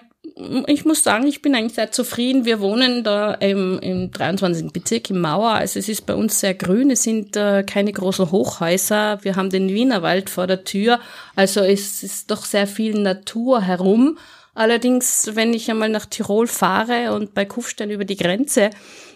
ich 0.67 0.83
muss 0.83 1.01
sagen, 1.01 1.27
ich 1.27 1.41
bin 1.41 1.55
eigentlich 1.55 1.75
sehr 1.75 1.91
zufrieden. 1.91 2.43
Wir 2.43 2.59
wohnen 2.59 3.03
da 3.05 3.35
im, 3.35 3.79
im 3.79 4.11
23. 4.11 4.73
Bezirk 4.73 5.09
im 5.09 5.21
Mauer. 5.21 5.51
Also 5.51 5.79
es 5.79 5.87
ist 5.87 6.05
bei 6.05 6.13
uns 6.13 6.41
sehr 6.41 6.53
grün. 6.53 6.91
Es 6.91 7.03
sind 7.03 7.37
äh, 7.37 7.63
keine 7.63 7.93
großen 7.93 8.31
Hochhäuser. 8.31 9.19
Wir 9.21 9.37
haben 9.37 9.49
den 9.49 9.69
Wienerwald 9.69 10.29
vor 10.29 10.45
der 10.45 10.65
Tür. 10.65 10.99
Also 11.35 11.61
es 11.61 12.03
ist 12.03 12.31
doch 12.31 12.43
sehr 12.43 12.67
viel 12.67 13.01
Natur 13.01 13.61
herum. 13.61 14.17
Allerdings, 14.55 15.31
wenn 15.33 15.53
ich 15.53 15.69
einmal 15.69 15.89
nach 15.89 16.05
Tirol 16.05 16.47
fahre 16.47 17.13
und 17.13 17.33
bei 17.33 17.45
Kufstein 17.45 17.89
über 17.89 18.05
die 18.05 18.17
Grenze, 18.17 18.71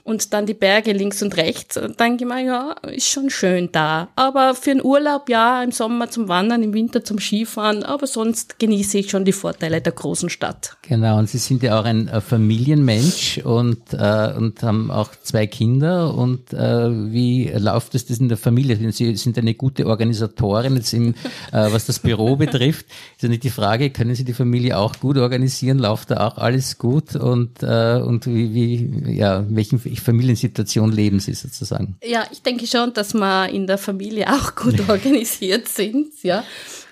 und 0.10 0.34
dann 0.34 0.46
die 0.46 0.54
Berge 0.54 0.92
links 0.92 1.22
und 1.22 1.38
rechts. 1.38 1.78
Und 1.78 2.00
dann 2.00 2.18
denke 2.18 2.24
ich 2.24 2.30
mir, 2.30 2.44
ja, 2.44 2.72
ist 2.92 3.10
schon 3.10 3.30
schön 3.30 3.70
da. 3.72 4.10
Aber 4.16 4.56
für 4.56 4.72
einen 4.72 4.84
Urlaub, 4.84 5.30
ja, 5.30 5.62
im 5.62 5.72
Sommer 5.72 6.10
zum 6.10 6.28
Wandern, 6.28 6.64
im 6.64 6.74
Winter 6.74 7.04
zum 7.04 7.20
Skifahren, 7.20 7.84
aber 7.84 8.08
sonst 8.08 8.58
genieße 8.60 8.98
ich 8.98 9.12
schon 9.12 9.26
die 9.26 9.32
Vorteile 9.32 9.82
der 9.82 9.92
großen 9.92 10.30
Stadt. 10.30 10.78
Genau, 10.82 11.20
und 11.20 11.30
Sie 11.30 11.38
sind 11.38 11.62
ja 11.62 11.80
auch 11.80 11.86
ein 11.86 12.08
äh, 12.08 12.22
Familienmensch 12.22 13.40
und, 13.44 13.94
äh, 13.94 14.34
und 14.36 14.64
haben 14.64 14.90
auch 14.90 15.12
zwei 15.22 15.46
Kinder. 15.46 16.16
Und 16.16 16.54
äh, 16.54 17.14
wie 17.14 17.50
läuft 17.56 17.94
es 17.94 18.06
das 18.08 18.18
in 18.18 18.30
der 18.30 18.38
Familie? 18.38 18.92
Sie 18.92 19.16
sind 19.16 19.38
eine 19.38 19.54
gute 19.54 19.86
Organisatorin, 19.86 20.76
jetzt 20.76 20.94
im, 20.94 21.14
äh, 21.52 21.72
was 21.72 21.86
das 21.86 22.00
Büro 22.00 22.36
betrifft. 22.38 22.88
Ist 23.16 23.24
ja 23.24 23.30
nicht 23.30 23.44
die 23.44 23.52
Frage, 23.52 23.92
können 23.92 24.16
Sie 24.16 24.24
die 24.24 24.34
Familie 24.34 24.78
auch 24.78 25.00
gut 25.00 25.18
organisieren? 25.18 25.78
Läuft 25.78 26.10
da 26.12 26.28
auch 26.28 26.38
alles 26.38 26.80
gut? 26.80 27.16
Und, 27.16 27.62
äh, 27.62 28.02
und 28.04 28.26
wie, 28.26 28.56
wie 28.56 29.12
ja, 29.16 29.46
welchen 29.50 29.80
Familiensituation 30.00 30.92
leben 30.92 31.20
Sie 31.20 31.34
sozusagen? 31.34 31.98
Ja, 32.04 32.26
ich 32.32 32.42
denke 32.42 32.68
schon, 32.68 32.94
dass 32.94 33.14
wir 33.14 33.50
in 33.50 33.68
der 33.68 33.78
Familie 33.78 34.28
auch 34.28 34.56
gut 34.56 34.90
organisiert 34.90 35.68
sind. 35.68 36.14
Ja. 36.24 36.44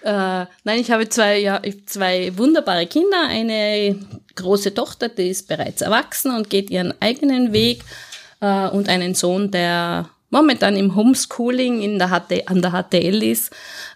Äh, 0.01 0.45
nein, 0.63 0.79
ich 0.79 0.91
habe 0.91 1.09
zwei, 1.09 1.39
ja, 1.39 1.61
zwei 1.85 2.37
wunderbare 2.37 2.87
Kinder. 2.87 3.27
Eine 3.27 3.97
große 4.35 4.73
Tochter, 4.73 5.09
die 5.09 5.29
ist 5.29 5.47
bereits 5.47 5.81
erwachsen 5.81 6.35
und 6.35 6.49
geht 6.49 6.69
ihren 6.69 6.93
eigenen 7.01 7.53
Weg. 7.53 7.83
Äh, 8.39 8.69
und 8.69 8.89
einen 8.89 9.15
Sohn, 9.15 9.51
der 9.51 10.09
momentan 10.29 10.75
im 10.75 10.95
Homeschooling 10.95 11.81
in 11.81 11.99
der 11.99 12.09
HT, 12.09 12.47
an 12.47 12.61
der 12.61 12.71
HTL 12.71 13.23
ist. 13.23 13.51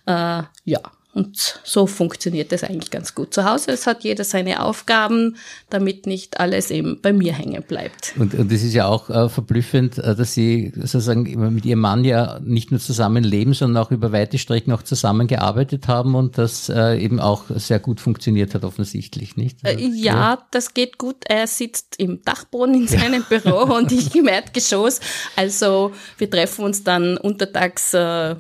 Äh, 0.06 0.44
ja, 0.65 0.82
und 1.13 1.60
so 1.65 1.88
funktioniert 1.88 2.53
das 2.53 2.63
eigentlich 2.63 2.89
ganz 2.89 3.13
gut 3.15 3.34
zu 3.34 3.44
Hause. 3.44 3.72
Es 3.72 3.86
hat 3.86 4.03
jeder 4.03 4.24
seine 4.24 4.63
Aufgaben, 4.63 5.36
damit 5.70 6.06
nicht 6.06 6.39
alles 6.39 6.72
eben 6.72 7.01
bei 7.01 7.12
mir 7.12 7.34
hängen 7.34 7.63
bleibt. 7.63 8.13
Und, 8.18 8.34
und 8.34 8.50
das 8.50 8.63
ist 8.63 8.74
ja 8.74 8.88
auch 8.88 9.10
äh, 9.10 9.27
verblüffend, 9.27 9.98
äh, 9.98 10.15
dass 10.15 10.34
Sie 10.34 10.72
sozusagen 10.74 11.24
mit 11.53 11.65
Ihrem 11.65 11.80
Mann 11.80 12.06
ja 12.06 12.39
nicht 12.39 12.72
nur 12.72 12.80
zusammen 12.80 13.25
leben, 13.25 13.53
sondern 13.53 13.84
auch 13.84 13.91
über 13.91 14.13
weite 14.13 14.38
Strecken 14.38 14.72
auch 14.72 14.84
zusammengearbeitet 14.84 15.89
haben 15.89 16.15
und 16.15 16.38
das 16.38 16.70
äh, 16.70 16.98
eben 16.98 17.20
auch 17.20 17.44
sehr 17.56 17.80
gut 17.80 18.00
funktioniert 18.00 18.56
hat 18.56 18.63
offensichtlich, 18.63 19.36
nicht? 19.36 19.58
Äh, 19.65 19.80
ja, 19.80 20.13
ja, 20.13 20.48
das 20.51 20.74
geht 20.74 20.98
gut. 20.98 21.18
Er 21.25 21.46
sitzt 21.48 21.96
im 21.98 22.22
Dachboden 22.24 22.74
in 22.74 22.88
seinem 22.88 23.25
ja. 23.30 23.38
Büro 23.38 23.63
und 23.75 23.91
ich 23.91 24.15
im 24.15 24.30
Erdgeschoss. 24.30 25.01
Also 25.36 25.91
wir 26.18 26.30
treffen 26.30 26.63
uns 26.63 26.86
dann 26.86 27.18
untertags 27.18 27.94
äh, 27.94 28.36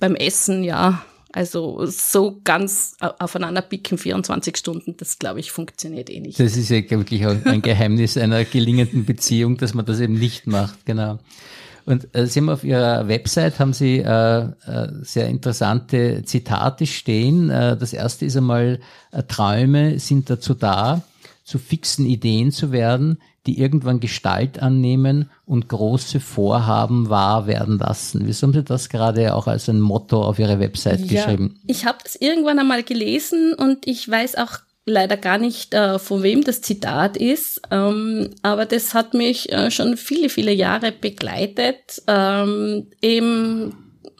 beim 0.00 0.16
Essen, 0.16 0.64
ja 0.64 1.04
also 1.36 1.84
so 1.84 2.40
ganz 2.44 2.96
aufeinander 2.98 3.60
picken 3.60 3.98
24 3.98 4.56
Stunden, 4.56 4.96
das 4.96 5.18
glaube 5.18 5.38
ich 5.38 5.52
funktioniert 5.52 6.08
eh 6.08 6.20
nicht. 6.20 6.40
Das 6.40 6.56
ist 6.56 6.70
ja 6.70 6.78
wirklich 6.88 7.26
ein 7.26 7.60
Geheimnis 7.60 8.16
einer 8.16 8.46
gelingenden 8.46 9.04
Beziehung, 9.04 9.58
dass 9.58 9.74
man 9.74 9.84
das 9.84 10.00
eben 10.00 10.14
nicht 10.14 10.46
macht, 10.46 10.86
genau. 10.86 11.18
Und 11.84 12.08
äh, 12.16 12.26
Sie 12.26 12.40
haben 12.40 12.48
auf 12.48 12.64
Ihrer 12.64 13.06
Website 13.06 13.60
haben 13.60 13.74
Sie 13.74 13.98
äh, 13.98 14.38
äh, 14.44 14.48
sehr 15.02 15.28
interessante 15.28 16.22
Zitate 16.24 16.86
stehen. 16.86 17.50
Äh, 17.50 17.76
das 17.76 17.92
erste 17.92 18.24
ist 18.24 18.36
einmal, 18.38 18.80
äh, 19.12 19.22
Träume 19.22 19.98
sind 19.98 20.30
dazu 20.30 20.54
da, 20.54 21.02
zu 21.44 21.58
fixen 21.58 22.06
Ideen 22.06 22.50
zu 22.50 22.72
werden, 22.72 23.18
die 23.46 23.58
irgendwann 23.58 24.00
Gestalt 24.00 24.60
annehmen 24.60 25.30
und 25.44 25.68
große 25.68 26.20
Vorhaben 26.20 27.08
wahr 27.08 27.46
werden 27.46 27.78
lassen. 27.78 28.22
Wieso 28.24 28.46
haben 28.46 28.54
Sie 28.54 28.64
das 28.64 28.88
gerade 28.88 29.34
auch 29.34 29.46
als 29.46 29.68
ein 29.68 29.80
Motto 29.80 30.22
auf 30.22 30.38
Ihre 30.38 30.58
Website 30.58 31.10
ja, 31.10 31.24
geschrieben? 31.24 31.60
Ich 31.66 31.86
habe 31.86 31.98
das 32.02 32.16
irgendwann 32.16 32.58
einmal 32.58 32.82
gelesen 32.82 33.54
und 33.54 33.86
ich 33.86 34.08
weiß 34.08 34.36
auch 34.36 34.58
leider 34.84 35.16
gar 35.16 35.38
nicht, 35.38 35.74
äh, 35.74 35.98
von 35.98 36.22
wem 36.22 36.44
das 36.44 36.62
Zitat 36.62 37.16
ist, 37.16 37.60
ähm, 37.70 38.30
aber 38.42 38.66
das 38.66 38.94
hat 38.94 39.14
mich 39.14 39.52
äh, 39.52 39.70
schon 39.70 39.96
viele, 39.96 40.28
viele 40.28 40.52
Jahre 40.52 40.92
begleitet. 40.92 42.02
Ähm, 42.06 42.86
eben 43.02 43.74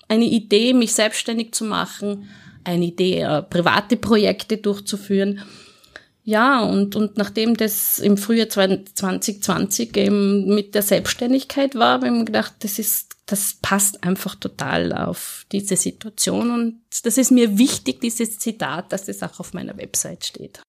eine 0.08 0.24
Idee, 0.24 0.72
mich 0.72 0.92
selbstständig 0.92 1.52
zu 1.52 1.64
machen, 1.64 2.28
eine 2.64 2.86
Idee, 2.86 3.20
äh, 3.20 3.42
private 3.42 3.96
Projekte 3.96 4.56
durchzuführen 4.56 5.40
ja, 6.26 6.60
und, 6.60 6.96
und 6.96 7.16
nachdem 7.16 7.56
das 7.56 8.00
im 8.00 8.16
Frühjahr 8.16 8.48
2020 8.48 9.96
eben 9.96 10.52
mit 10.52 10.74
der 10.74 10.82
Selbstständigkeit 10.82 11.76
war, 11.76 11.92
habe 11.94 12.06
ich 12.06 12.12
mir 12.12 12.24
gedacht, 12.24 12.54
das 12.58 12.80
ist, 12.80 13.14
das 13.26 13.58
passt 13.62 14.02
einfach 14.02 14.34
total 14.34 14.92
auf 14.92 15.46
diese 15.52 15.76
Situation 15.76 16.50
und 16.50 16.80
das 17.04 17.16
ist 17.16 17.30
mir 17.30 17.58
wichtig, 17.58 18.00
dieses 18.00 18.40
Zitat, 18.40 18.92
dass 18.92 19.04
das 19.04 19.22
auch 19.22 19.38
auf 19.38 19.54
meiner 19.54 19.78
Website 19.78 20.26
steht. 20.26 20.60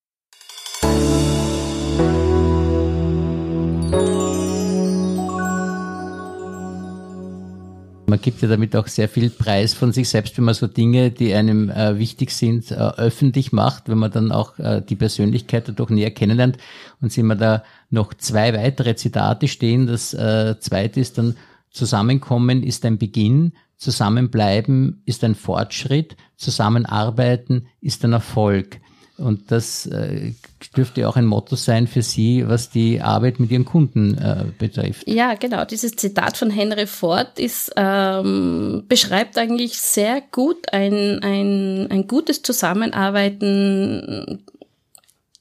Man 8.09 8.21
gibt 8.21 8.41
ja 8.41 8.47
damit 8.47 8.73
auch 8.73 8.87
sehr 8.87 9.09
viel 9.09 9.29
Preis 9.29 9.73
von 9.73 9.91
sich 9.91 10.07
selbst, 10.07 10.37
wenn 10.37 10.45
man 10.45 10.53
so 10.53 10.65
Dinge, 10.67 11.11
die 11.11 11.33
einem 11.33 11.69
äh, 11.69 11.99
wichtig 11.99 12.31
sind, 12.31 12.71
äh, 12.71 12.75
öffentlich 12.75 13.51
macht, 13.51 13.89
wenn 13.89 13.97
man 13.97 14.11
dann 14.11 14.31
auch 14.31 14.57
äh, 14.59 14.81
die 14.81 14.95
Persönlichkeit 14.95 15.67
dadurch 15.67 15.89
näher 15.89 16.11
kennenlernt. 16.11 16.57
Und 17.01 17.11
sehen 17.11 17.27
wir 17.27 17.35
da 17.35 17.63
noch 17.89 18.13
zwei 18.13 18.53
weitere 18.53 18.95
Zitate 18.95 19.49
stehen. 19.49 19.87
Das 19.87 20.13
äh, 20.13 20.55
zweite 20.57 21.01
ist 21.01 21.17
dann, 21.17 21.35
Zusammenkommen 21.69 22.63
ist 22.63 22.85
ein 22.85 22.97
Beginn, 22.97 23.51
Zusammenbleiben 23.75 25.01
ist 25.05 25.25
ein 25.25 25.35
Fortschritt, 25.35 26.15
Zusammenarbeiten 26.37 27.67
ist 27.81 28.05
ein 28.05 28.13
Erfolg. 28.13 28.79
Und 29.17 29.51
das 29.51 29.87
äh, 29.87 30.33
dürfte 30.75 31.09
auch 31.09 31.15
ein 31.15 31.25
Motto 31.25 31.55
sein 31.55 31.87
für 31.87 32.03
Sie, 32.03 32.47
was 32.47 32.69
die 32.69 33.01
Arbeit 33.01 33.39
mit 33.39 33.49
Ihren 33.49 33.65
Kunden 33.65 34.15
äh, 34.17 34.45
betrifft. 34.57 35.07
Ja, 35.07 35.33
genau. 35.33 35.65
Dieses 35.65 35.95
Zitat 35.95 36.37
von 36.37 36.51
Henry 36.51 36.85
Ford 36.85 37.39
ist, 37.39 37.71
ähm, 37.75 38.83
beschreibt 38.87 39.37
eigentlich 39.39 39.79
sehr 39.79 40.21
gut 40.31 40.71
ein, 40.71 41.19
ein, 41.23 41.87
ein 41.89 42.07
gutes 42.07 42.43
Zusammenarbeiten, 42.43 44.43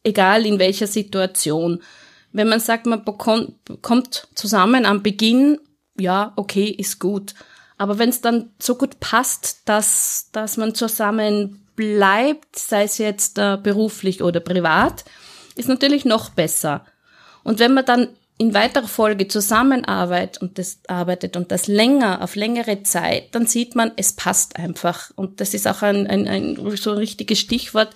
egal 0.04 0.46
in 0.46 0.58
welcher 0.58 0.86
Situation. 0.86 1.82
Wenn 2.32 2.48
man 2.48 2.60
sagt, 2.60 2.86
man 2.86 3.04
bekommt, 3.04 3.52
kommt 3.82 4.28
zusammen 4.34 4.86
am 4.86 5.02
Beginn, 5.02 5.58
ja, 5.98 6.32
okay, 6.36 6.68
ist 6.68 6.98
gut. 6.98 7.34
Aber 7.76 7.98
wenn 7.98 8.08
es 8.08 8.22
dann 8.22 8.52
so 8.58 8.76
gut 8.76 9.00
passt, 9.00 9.68
dass, 9.68 10.30
dass 10.32 10.56
man 10.56 10.74
zusammen 10.74 11.65
bleibt, 11.76 12.58
sei 12.58 12.84
es 12.84 12.98
jetzt 12.98 13.38
äh, 13.38 13.58
beruflich 13.62 14.22
oder 14.22 14.40
privat, 14.40 15.04
ist 15.54 15.68
natürlich 15.68 16.04
noch 16.04 16.30
besser. 16.30 16.84
Und 17.44 17.58
wenn 17.58 17.74
man 17.74 17.84
dann 17.84 18.08
in 18.38 18.52
weiterer 18.52 18.88
Folge 18.88 19.28
zusammenarbeitet 19.28 20.42
und 20.42 20.58
das 20.58 20.80
arbeitet 20.88 21.36
und 21.36 21.50
das 21.50 21.68
länger, 21.68 22.22
auf 22.22 22.34
längere 22.34 22.82
Zeit, 22.82 23.34
dann 23.34 23.46
sieht 23.46 23.74
man, 23.74 23.92
es 23.96 24.12
passt 24.12 24.56
einfach. 24.56 25.10
Und 25.16 25.40
das 25.40 25.54
ist 25.54 25.66
auch 25.66 25.82
ein, 25.82 26.06
ein, 26.06 26.28
ein 26.28 26.76
so 26.76 26.90
ein 26.90 26.98
richtiges 26.98 27.38
Stichwort. 27.38 27.94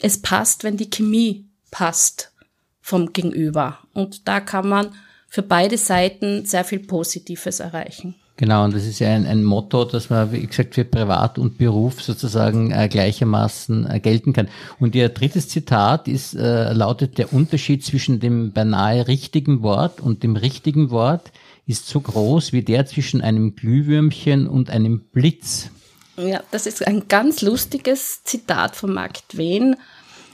Es 0.00 0.20
passt, 0.22 0.64
wenn 0.64 0.76
die 0.76 0.90
Chemie 0.90 1.46
passt 1.70 2.32
vom 2.80 3.12
Gegenüber. 3.12 3.78
Und 3.92 4.26
da 4.26 4.40
kann 4.40 4.68
man 4.68 4.94
für 5.28 5.42
beide 5.42 5.78
Seiten 5.78 6.46
sehr 6.46 6.64
viel 6.64 6.80
Positives 6.80 7.60
erreichen. 7.60 8.16
Genau, 8.38 8.64
und 8.64 8.74
das 8.74 8.84
ist 8.84 8.98
ja 8.98 9.08
ein, 9.08 9.26
ein 9.26 9.44
Motto, 9.44 9.84
dass 9.86 10.10
man, 10.10 10.30
wie 10.30 10.46
gesagt, 10.46 10.74
für 10.74 10.84
Privat 10.84 11.38
und 11.38 11.56
Beruf 11.56 12.02
sozusagen 12.02 12.70
äh, 12.70 12.86
gleichermaßen 12.88 13.90
äh, 13.90 14.00
gelten 14.00 14.34
kann. 14.34 14.48
Und 14.78 14.94
Ihr 14.94 15.08
drittes 15.08 15.48
Zitat 15.48 16.06
ist, 16.06 16.34
äh, 16.34 16.72
lautet, 16.74 17.16
der 17.16 17.32
Unterschied 17.32 17.82
zwischen 17.82 18.20
dem 18.20 18.52
beinahe 18.52 19.08
richtigen 19.08 19.62
Wort 19.62 20.00
und 20.00 20.22
dem 20.22 20.36
richtigen 20.36 20.90
Wort 20.90 21.32
ist 21.66 21.88
so 21.88 21.98
groß 22.00 22.52
wie 22.52 22.62
der 22.62 22.84
zwischen 22.84 23.22
einem 23.22 23.56
Glühwürmchen 23.56 24.46
und 24.46 24.68
einem 24.68 25.00
Blitz. 25.00 25.70
Ja, 26.18 26.42
das 26.50 26.66
ist 26.66 26.86
ein 26.86 27.08
ganz 27.08 27.40
lustiges 27.40 28.22
Zitat 28.24 28.76
von 28.76 28.92
Mark 28.92 29.26
Twain. 29.28 29.76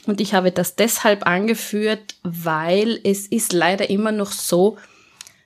Und 0.06 0.20
ich 0.20 0.34
habe 0.34 0.50
das 0.50 0.74
deshalb 0.74 1.26
angeführt, 1.26 2.16
weil 2.24 2.98
es 3.04 3.28
ist 3.28 3.52
leider 3.52 3.88
immer 3.88 4.10
noch 4.10 4.32
so, 4.32 4.76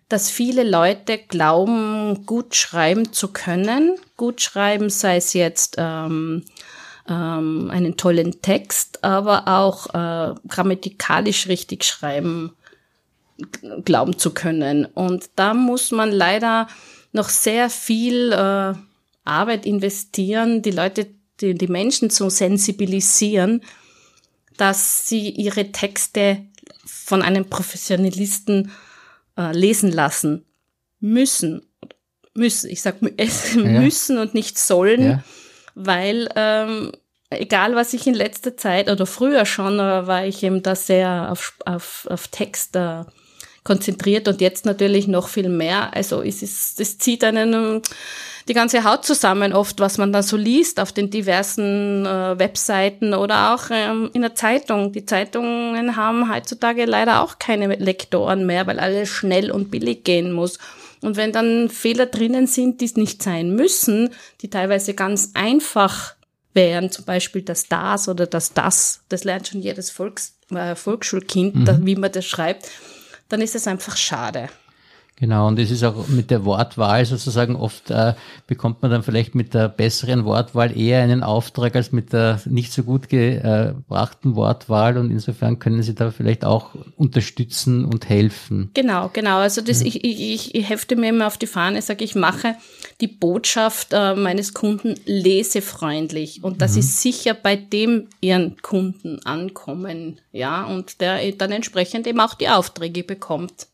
dass 0.08 0.30
viele 0.30 0.62
Leute 0.62 1.18
glauben, 1.18 2.26
gut 2.26 2.54
schreiben 2.54 3.12
zu 3.12 3.28
können. 3.28 3.96
Gut 4.16 4.40
schreiben 4.40 4.88
sei 4.88 5.16
es 5.16 5.32
jetzt 5.32 5.76
ähm, 5.78 6.44
ähm, 7.08 7.70
einen 7.70 7.96
tollen 7.96 8.40
Text, 8.40 9.02
aber 9.02 9.48
auch 9.48 9.86
äh, 9.88 10.34
grammatikalisch 10.48 11.48
richtig 11.48 11.84
schreiben 11.84 12.52
glauben 13.84 14.18
zu 14.18 14.32
können. 14.32 14.86
Und 14.86 15.28
da 15.36 15.54
muss 15.54 15.90
man 15.90 16.10
leider 16.10 16.68
noch 17.12 17.28
sehr 17.28 17.68
viel 17.68 18.32
äh, 18.32 18.74
Arbeit 19.24 19.66
investieren, 19.66 20.62
die 20.62 20.70
Leute, 20.70 21.08
die, 21.40 21.54
die 21.54 21.66
Menschen 21.66 22.10
zu 22.10 22.30
sensibilisieren, 22.30 23.62
dass 24.56 25.06
sie 25.08 25.28
ihre 25.28 25.72
Texte 25.72 26.46
von 26.86 27.22
einem 27.22 27.50
Professionalisten 27.50 28.70
äh, 29.36 29.52
lesen 29.52 29.92
lassen 29.92 30.44
müssen. 31.00 31.66
Müssen, 32.34 32.70
ich 32.70 32.82
sag 32.82 32.96
es 33.16 33.54
ja. 33.54 33.62
müssen 33.62 34.18
und 34.18 34.34
nicht 34.34 34.58
sollen, 34.58 35.02
ja. 35.02 35.24
weil 35.74 36.28
ähm, 36.36 36.92
egal 37.30 37.74
was 37.74 37.94
ich 37.94 38.06
in 38.06 38.14
letzter 38.14 38.56
Zeit 38.56 38.90
oder 38.90 39.06
früher 39.06 39.46
schon, 39.46 39.78
äh, 39.78 40.06
war 40.06 40.24
ich 40.24 40.42
eben 40.42 40.62
da 40.62 40.74
sehr 40.74 41.30
auf, 41.30 41.54
auf, 41.64 42.06
auf 42.10 42.28
Text 42.28 42.76
äh, 42.76 43.04
konzentriert 43.66 44.28
und 44.28 44.40
jetzt 44.40 44.64
natürlich 44.64 45.08
noch 45.08 45.28
viel 45.28 45.48
mehr. 45.48 45.92
Also 45.92 46.22
es 46.22 46.40
ist, 46.40 46.80
es 46.80 46.98
zieht 46.98 47.24
einen 47.24 47.82
die 48.48 48.54
ganze 48.54 48.84
Haut 48.84 49.04
zusammen, 49.04 49.52
oft 49.52 49.80
was 49.80 49.98
man 49.98 50.12
da 50.12 50.22
so 50.22 50.36
liest 50.36 50.78
auf 50.78 50.92
den 50.92 51.10
diversen 51.10 52.06
äh, 52.06 52.38
Webseiten 52.38 53.12
oder 53.12 53.52
auch 53.52 53.64
ähm, 53.72 54.08
in 54.12 54.22
der 54.22 54.36
Zeitung. 54.36 54.92
Die 54.92 55.04
Zeitungen 55.04 55.96
haben 55.96 56.32
heutzutage 56.32 56.84
leider 56.84 57.22
auch 57.22 57.40
keine 57.40 57.66
Lektoren 57.74 58.46
mehr, 58.46 58.68
weil 58.68 58.78
alles 58.78 59.08
schnell 59.08 59.50
und 59.50 59.72
billig 59.72 60.04
gehen 60.04 60.30
muss. 60.30 60.60
Und 61.02 61.16
wenn 61.16 61.32
dann 61.32 61.68
Fehler 61.68 62.06
drinnen 62.06 62.46
sind, 62.46 62.80
die 62.80 62.84
es 62.84 62.96
nicht 62.96 63.20
sein 63.20 63.56
müssen, 63.56 64.10
die 64.42 64.48
teilweise 64.48 64.94
ganz 64.94 65.32
einfach 65.34 66.14
wären, 66.54 66.92
zum 66.92 67.04
Beispiel 67.04 67.42
das 67.42 67.66
das 67.66 68.08
oder 68.08 68.28
das 68.28 68.52
das, 68.52 69.00
das 69.08 69.24
lernt 69.24 69.48
schon 69.48 69.60
jedes 69.60 69.90
Volks, 69.90 70.36
äh, 70.54 70.76
Volksschulkind, 70.76 71.56
mhm. 71.56 71.64
da, 71.64 71.78
wie 71.82 71.96
man 71.96 72.12
das 72.12 72.26
schreibt, 72.26 72.70
dann 73.28 73.40
ist 73.40 73.54
es 73.54 73.66
einfach 73.66 73.96
schade. 73.96 74.48
Genau, 75.18 75.48
und 75.48 75.58
es 75.58 75.70
ist 75.70 75.82
auch 75.82 76.08
mit 76.08 76.30
der 76.30 76.44
Wortwahl 76.44 77.06
sozusagen 77.06 77.56
oft 77.56 77.90
äh, 77.90 78.12
bekommt 78.46 78.82
man 78.82 78.90
dann 78.90 79.02
vielleicht 79.02 79.34
mit 79.34 79.54
der 79.54 79.70
besseren 79.70 80.26
Wortwahl 80.26 80.76
eher 80.76 81.02
einen 81.02 81.22
Auftrag 81.22 81.74
als 81.74 81.90
mit 81.90 82.12
der 82.12 82.38
nicht 82.44 82.70
so 82.70 82.82
gut 82.82 83.08
gebrachten 83.08 84.36
Wortwahl 84.36 84.98
und 84.98 85.10
insofern 85.10 85.58
können 85.58 85.82
Sie 85.82 85.94
da 85.94 86.10
vielleicht 86.10 86.44
auch 86.44 86.74
unterstützen 86.96 87.86
und 87.86 88.10
helfen. 88.10 88.70
Genau, 88.74 89.08
genau. 89.10 89.38
Also 89.38 89.62
das, 89.62 89.80
ich, 89.80 90.04
ich, 90.04 90.54
ich 90.54 90.68
hefte 90.68 90.96
mir 90.96 91.08
immer 91.08 91.28
auf 91.28 91.38
die 91.38 91.46
Fahne, 91.46 91.80
sage 91.80 92.04
ich 92.04 92.14
mache 92.14 92.54
die 93.00 93.08
Botschaft 93.08 93.94
äh, 93.94 94.14
meines 94.14 94.52
Kunden 94.52 94.96
lesefreundlich 95.06 96.44
und 96.44 96.60
das 96.60 96.72
mhm. 96.72 96.80
ist 96.80 97.00
sicher 97.00 97.32
bei 97.32 97.56
dem 97.56 98.08
Ihren 98.20 98.60
Kunden 98.60 99.20
ankommen, 99.24 100.20
ja, 100.32 100.64
und 100.64 101.00
der 101.00 101.32
dann 101.32 101.52
entsprechend 101.52 102.06
eben 102.06 102.20
auch 102.20 102.34
die 102.34 102.50
Aufträge 102.50 103.02
bekommt. 103.02 103.68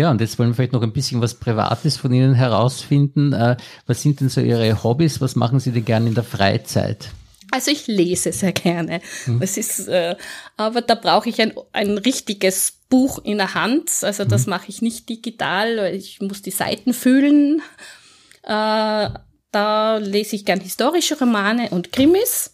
Ja, 0.00 0.10
und 0.10 0.22
jetzt 0.22 0.38
wollen 0.38 0.48
wir 0.48 0.54
vielleicht 0.54 0.72
noch 0.72 0.80
ein 0.80 0.94
bisschen 0.94 1.20
was 1.20 1.34
Privates 1.34 1.98
von 1.98 2.10
Ihnen 2.10 2.32
herausfinden. 2.32 3.34
Äh, 3.34 3.58
was 3.86 4.00
sind 4.00 4.20
denn 4.20 4.30
so 4.30 4.40
Ihre 4.40 4.82
Hobbys? 4.82 5.20
Was 5.20 5.36
machen 5.36 5.60
Sie 5.60 5.72
denn 5.72 5.84
gerne 5.84 6.08
in 6.08 6.14
der 6.14 6.24
Freizeit? 6.24 7.10
Also 7.50 7.70
ich 7.70 7.86
lese 7.86 8.32
sehr 8.32 8.52
gerne. 8.52 9.02
Hm. 9.26 9.42
Es 9.42 9.58
ist, 9.58 9.88
äh, 9.88 10.16
aber 10.56 10.80
da 10.80 10.94
brauche 10.94 11.28
ich 11.28 11.38
ein, 11.42 11.52
ein 11.72 11.98
richtiges 11.98 12.78
Buch 12.88 13.22
in 13.22 13.36
der 13.36 13.52
Hand. 13.52 13.90
Also 14.00 14.24
das 14.24 14.44
hm. 14.44 14.50
mache 14.50 14.70
ich 14.70 14.80
nicht 14.80 15.06
digital. 15.10 15.92
Ich 15.94 16.22
muss 16.22 16.40
die 16.40 16.50
Seiten 16.50 16.94
fühlen. 16.94 17.60
Äh, 18.42 19.10
da 19.52 19.96
lese 19.98 20.34
ich 20.34 20.46
gern 20.46 20.60
historische 20.60 21.18
Romane 21.18 21.68
und 21.72 21.92
Krimis. 21.92 22.52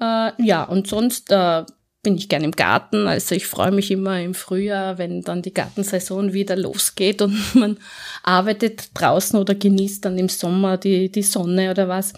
Äh, 0.00 0.30
ja, 0.42 0.64
und 0.64 0.86
sonst 0.86 1.30
äh, 1.30 1.64
bin 2.02 2.16
ich 2.16 2.28
gern 2.28 2.42
im 2.42 2.52
Garten. 2.52 3.06
Also 3.06 3.34
ich 3.34 3.46
freue 3.46 3.70
mich 3.70 3.90
immer 3.90 4.20
im 4.20 4.34
Frühjahr, 4.34 4.98
wenn 4.98 5.22
dann 5.22 5.42
die 5.42 5.54
Gartensaison 5.54 6.32
wieder 6.32 6.56
losgeht 6.56 7.22
und 7.22 7.38
man 7.54 7.78
arbeitet 8.22 8.90
draußen 8.94 9.38
oder 9.38 9.54
genießt 9.54 10.04
dann 10.04 10.18
im 10.18 10.28
Sommer 10.28 10.76
die, 10.76 11.10
die 11.10 11.22
Sonne 11.22 11.70
oder 11.70 11.88
was. 11.88 12.12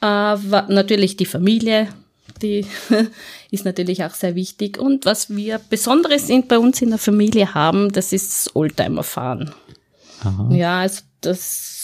Äh, 0.00 0.36
natürlich 0.68 1.16
die 1.16 1.26
Familie, 1.26 1.88
die 2.40 2.64
ist 3.50 3.64
natürlich 3.64 4.04
auch 4.04 4.14
sehr 4.14 4.34
wichtig. 4.34 4.78
Und 4.78 5.04
was 5.04 5.34
wir 5.34 5.60
Besonderes 5.70 6.28
in, 6.30 6.46
bei 6.46 6.58
uns 6.58 6.80
in 6.80 6.90
der 6.90 6.98
Familie 6.98 7.54
haben, 7.54 7.92
das 7.92 8.12
ist 8.12 8.54
Oldtimer-Fahren. 8.54 9.52
Ja, 10.50 10.80
also 10.80 11.02
das 11.20 11.77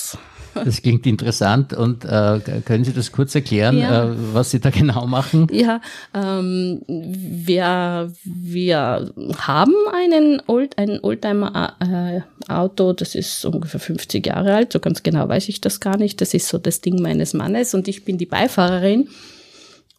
das 0.64 0.83
klingt 0.83 1.07
interessant 1.07 1.73
und 1.73 2.05
äh, 2.05 2.40
können 2.64 2.85
Sie 2.85 2.93
das 2.93 3.12
kurz 3.12 3.35
erklären, 3.35 3.79
ja. 3.79 4.05
äh, 4.05 4.14
was 4.33 4.51
Sie 4.51 4.61
da 4.61 4.71
genau 4.71 5.07
machen? 5.07 5.49
Ja, 5.51 5.81
ähm, 6.14 6.83
wir, 6.87 8.12
wir 8.25 9.12
haben 9.38 9.75
einen 9.93 10.43
Old, 10.47 10.79
ein 10.79 11.01
Oldtimer-Auto, 11.01 12.90
äh, 12.90 12.95
das 12.95 13.14
ist 13.14 13.45
ungefähr 13.45 13.81
50 13.81 14.27
Jahre 14.27 14.55
alt, 14.55 14.73
so 14.73 14.81
ganz 14.81 15.03
genau 15.03 15.29
weiß 15.29 15.49
ich 15.49 15.61
das 15.61 15.81
gar 15.81 15.97
nicht. 15.97 16.21
Das 16.21 16.35
ist 16.35 16.49
so 16.49 16.59
das 16.59 16.81
Ding 16.81 17.01
meines 17.03 17.35
Mannes 17.35 17.75
und 17.75 17.88
ich 17.88 18.05
bin 18.05 18.19
die 18.19 18.27
Beifahrerin. 18.27 19.09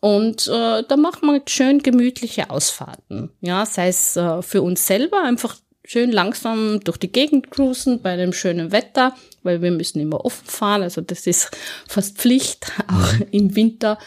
Und 0.02 0.48
äh, 0.48 0.84
da 0.88 0.98
macht 0.98 1.24
man 1.24 1.41
schön 1.48 1.80
gemütliche 1.80 2.52
Ausfahrten. 2.52 3.32
Ja, 3.41 3.65
sei 3.65 3.88
es 3.88 4.15
äh, 4.15 4.44
für 4.44 4.62
uns 4.62 4.86
selber 4.86 5.24
einfach 5.24 5.56
schön 5.88 6.12
langsam 6.12 6.80
durch 6.84 6.98
die 6.98 7.12
Gegend 7.12 7.52
cruisen 7.52 8.02
bei 8.02 8.15
dem 8.15 8.34
schönen 8.34 8.71
Wetter, 8.71 9.15
weil 9.43 9.62
wir 9.62 9.71
müssen 9.71 10.00
immer 10.00 10.26
offen 10.26 10.45
fahren. 10.48 10.84
Also 10.84 11.02
das 11.02 11.28
ist 11.28 11.52
fast 11.88 12.17
Pflicht, 12.17 12.71
auch 12.88 13.13
mhm. 13.13 13.28
im 13.32 13.56
Winter. 13.56 13.98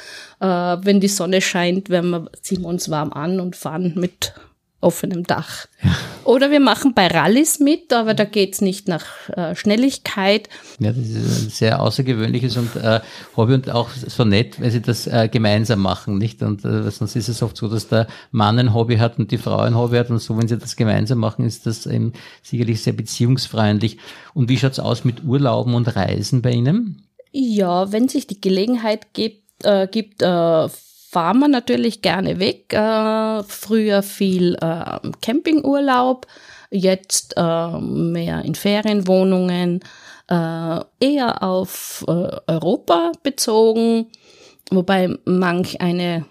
Äh, 0.41 0.47
wenn 0.47 1.01
die 1.01 1.09
Sonne 1.09 1.41
scheint, 1.41 1.91
wir, 1.91 2.31
ziehen 2.43 2.63
wir 2.63 2.69
uns 2.69 2.91
warm 2.91 3.13
an 3.13 3.41
und 3.41 3.57
fahren 3.57 3.95
mit 3.97 4.33
offenem 4.81 5.25
Dach. 5.25 5.67
Ja. 5.83 5.91
Oder 6.25 6.51
wir 6.51 6.61
machen 6.61 6.93
bei 6.95 7.07
Rallyes 7.07 7.59
mit, 7.59 7.93
aber 7.93 8.15
da 8.15 8.25
geht's 8.25 8.61
nicht 8.61 8.87
nach 8.87 9.29
äh, 9.31 9.55
Schnelligkeit. 9.55 10.49
Ja, 10.79 10.93
das 10.93 11.09
ist 11.09 11.43
ein 11.47 11.51
sehr 11.51 11.81
außergewöhnliches 11.81 12.57
und 12.59 12.77
äh, 12.77 13.01
Hobby 13.37 13.55
und 13.55 13.71
auch 13.71 13.91
so 13.91 14.25
nett, 14.25 14.61
weil 14.61 14.71
sie 14.71 14.83
das 14.83 15.07
äh, 15.07 15.29
gemeinsam 15.33 15.81
machen, 15.81 16.19
nicht? 16.19 16.43
Und 16.43 16.65
äh, 16.65 16.91
sonst 16.91 17.17
ist 17.17 17.29
es 17.29 17.43
oft 17.43 17.57
so, 17.57 17.67
dass 17.69 17.89
der 17.89 18.07
Mann 18.31 18.59
ein 18.59 18.75
Hobby 18.75 18.99
hat 18.99 19.19
und 19.19 19.31
die 19.31 19.39
Frau 19.39 19.57
ein 19.57 19.75
Hobby 19.75 19.97
hat 19.97 20.11
und 20.11 20.21
so, 20.21 20.37
wenn 20.37 20.49
sie 20.49 20.59
das 20.59 20.77
gemeinsam 20.77 21.19
machen, 21.19 21.45
ist 21.45 21.67
das 21.67 21.87
eben 21.87 22.13
sicherlich 22.43 22.83
sehr 22.83 22.93
beziehungsfreundlich. 22.93 23.99
Und 24.35 24.49
wie 24.49 24.59
schaut's 24.59 24.79
aus 24.79 25.05
mit 25.05 25.25
Urlauben 25.25 25.75
und 25.75 25.97
Reisen 25.97 26.43
bei 26.43 26.51
Ihnen? 26.51 27.07
Ja, 27.33 27.91
wenn 27.91 28.09
sich 28.09 28.27
die 28.27 28.41
Gelegenheit 28.41 29.15
gibt, 29.15 29.65
äh, 29.65 29.89
gibt 29.91 30.23
äh, 30.23 30.69
fahren 31.11 31.39
wir 31.39 31.49
natürlich 31.49 32.03
gerne 32.03 32.39
weg. 32.39 32.73
Äh, 32.73 33.43
früher 33.45 34.03
viel 34.03 34.57
äh, 34.61 34.99
Campingurlaub, 35.23 36.27
jetzt 36.71 37.35
äh, 37.37 37.79
mehr 37.81 38.45
in 38.45 38.55
Ferienwohnungen, 38.55 39.81
äh, 40.29 40.81
eher 41.01 41.43
auf 41.43 42.05
äh, 42.07 42.13
Europa 42.47 43.13
bezogen, 43.23 44.09
wobei 44.71 45.17
manch 45.25 45.81
eine 45.81 46.27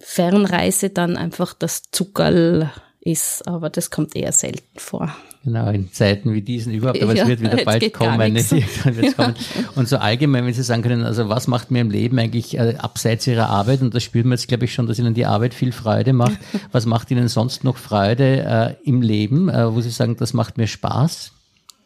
Fernreise 0.00 0.90
dann 0.90 1.16
einfach 1.16 1.52
das 1.52 1.82
Zuckerl 1.90 2.70
ist, 3.00 3.46
aber 3.46 3.68
das 3.68 3.90
kommt 3.90 4.16
eher 4.16 4.32
selten 4.32 4.78
vor. 4.78 5.14
Genau, 5.44 5.68
in 5.68 5.92
Zeiten 5.92 6.32
wie 6.32 6.40
diesen 6.40 6.72
überhaupt, 6.72 7.02
aber 7.02 7.14
ja, 7.14 7.24
es 7.24 7.28
wird 7.28 7.42
wieder 7.42 7.62
bald 7.64 7.92
kommen. 7.92 8.34
kommen. 9.16 9.34
Und 9.74 9.88
so 9.88 9.98
allgemein, 9.98 10.46
wenn 10.46 10.54
Sie 10.54 10.62
sagen 10.62 10.80
können, 10.80 11.04
also 11.04 11.28
was 11.28 11.48
macht 11.48 11.70
mir 11.70 11.82
im 11.82 11.90
Leben 11.90 12.18
eigentlich 12.18 12.56
äh, 12.56 12.76
abseits 12.78 13.26
Ihrer 13.26 13.50
Arbeit, 13.50 13.82
und 13.82 13.94
das 13.94 14.02
spürt 14.02 14.24
man 14.24 14.38
jetzt, 14.38 14.48
glaube 14.48 14.64
ich, 14.64 14.72
schon, 14.72 14.86
dass 14.86 14.98
Ihnen 14.98 15.12
die 15.12 15.26
Arbeit 15.26 15.52
viel 15.52 15.72
Freude 15.72 16.14
macht. 16.14 16.38
Was 16.72 16.86
macht 16.86 17.10
Ihnen 17.10 17.28
sonst 17.28 17.62
noch 17.62 17.76
Freude 17.76 18.76
äh, 18.84 18.88
im 18.88 19.02
Leben, 19.02 19.50
äh, 19.50 19.72
wo 19.72 19.82
Sie 19.82 19.90
sagen, 19.90 20.16
das 20.16 20.32
macht 20.32 20.56
mir 20.56 20.66
Spaß? 20.66 21.32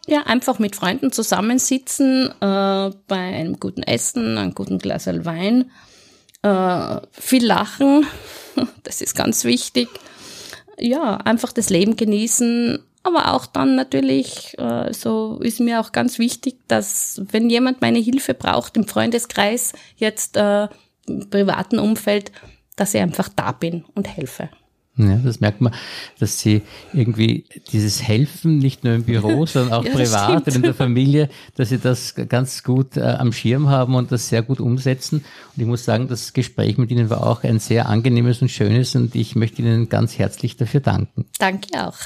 Ja, 0.07 0.23
einfach 0.23 0.61
mit 0.61 0.77
Freunden 0.77 1.11
zusammensitzen, 1.11 2.29
äh, 2.29 2.33
bei 2.41 2.93
einem 3.11 3.59
guten 3.59 3.83
Essen, 3.83 4.39
einem 4.39 4.55
guten 4.55 4.79
Glas 4.79 5.07
Wein, 5.07 5.71
äh, 6.43 7.01
viel 7.11 7.45
lachen, 7.45 8.07
das 8.85 9.01
ist 9.01 9.17
ganz 9.17 9.43
wichtig. 9.43 9.89
Ja, 10.79 11.17
einfach 11.17 11.53
das 11.53 11.71
Leben 11.71 11.97
genießen, 11.97 12.79
aber 13.09 13.35
auch 13.35 13.47
dann 13.47 13.75
natürlich, 13.75 14.57
äh, 14.59 14.93
so 14.93 15.39
ist 15.43 15.61
mir 15.61 15.81
auch 15.81 15.93
ganz 15.93 16.19
wichtig, 16.19 16.57
dass 16.69 17.21
wenn 17.31 17.51
jemand 17.51 17.81
meine 17.81 17.99
Hilfe 17.99 18.35
braucht 18.35 18.77
im 18.77 18.87
Freundeskreis, 18.87 19.73
jetzt 19.97 20.37
äh, 20.37 20.69
im 21.07 21.31
privaten 21.31 21.79
Umfeld, 21.79 22.33
dass 22.77 22.95
ich 22.95 23.01
einfach 23.01 23.29
da 23.29 23.53
bin 23.53 23.85
und 23.95 24.07
helfe. 24.07 24.51
Ja, 24.99 25.17
das 25.25 25.39
merkt 25.39 25.61
man, 25.61 25.73
dass 26.19 26.41
sie 26.41 26.63
irgendwie 26.93 27.45
dieses 27.71 28.03
Helfen 28.03 28.59
nicht 28.59 28.83
nur 28.83 28.95
im 28.95 29.05
Büro, 29.05 29.47
sondern 29.47 29.73
auch 29.73 29.85
ja, 29.85 29.93
privat 29.93 30.47
und 30.49 30.57
in 30.57 30.63
der 30.63 30.75
Familie, 30.75 31.29
dass 31.55 31.69
sie 31.69 31.79
das 31.79 32.15
ganz 32.29 32.65
gut 32.65 32.97
äh, 32.97 33.03
am 33.03 33.33
Schirm 33.33 33.69
haben 33.69 33.95
und 33.95 34.11
das 34.11 34.29
sehr 34.29 34.43
gut 34.43 34.61
umsetzen. 34.61 35.25
Und 35.55 35.63
ich 35.63 35.67
muss 35.67 35.85
sagen, 35.85 36.09
das 36.09 36.33
Gespräch 36.33 36.79
mit 36.79 36.91
Ihnen 36.91 37.11
war 37.11 37.25
auch 37.25 37.45
ein 37.45 37.61
sehr 37.61 37.89
angenehmes 37.89 38.43
und 38.43 38.49
schönes 38.49 38.97
und 38.97 39.15
ich 39.15 39.37
möchte 39.37 39.63
Ihnen 39.63 39.89
ganz 39.89 40.19
herzlich 40.19 40.57
dafür 40.57 40.81
danken. 40.81 41.27
Danke 41.39 41.87
auch. 41.87 41.99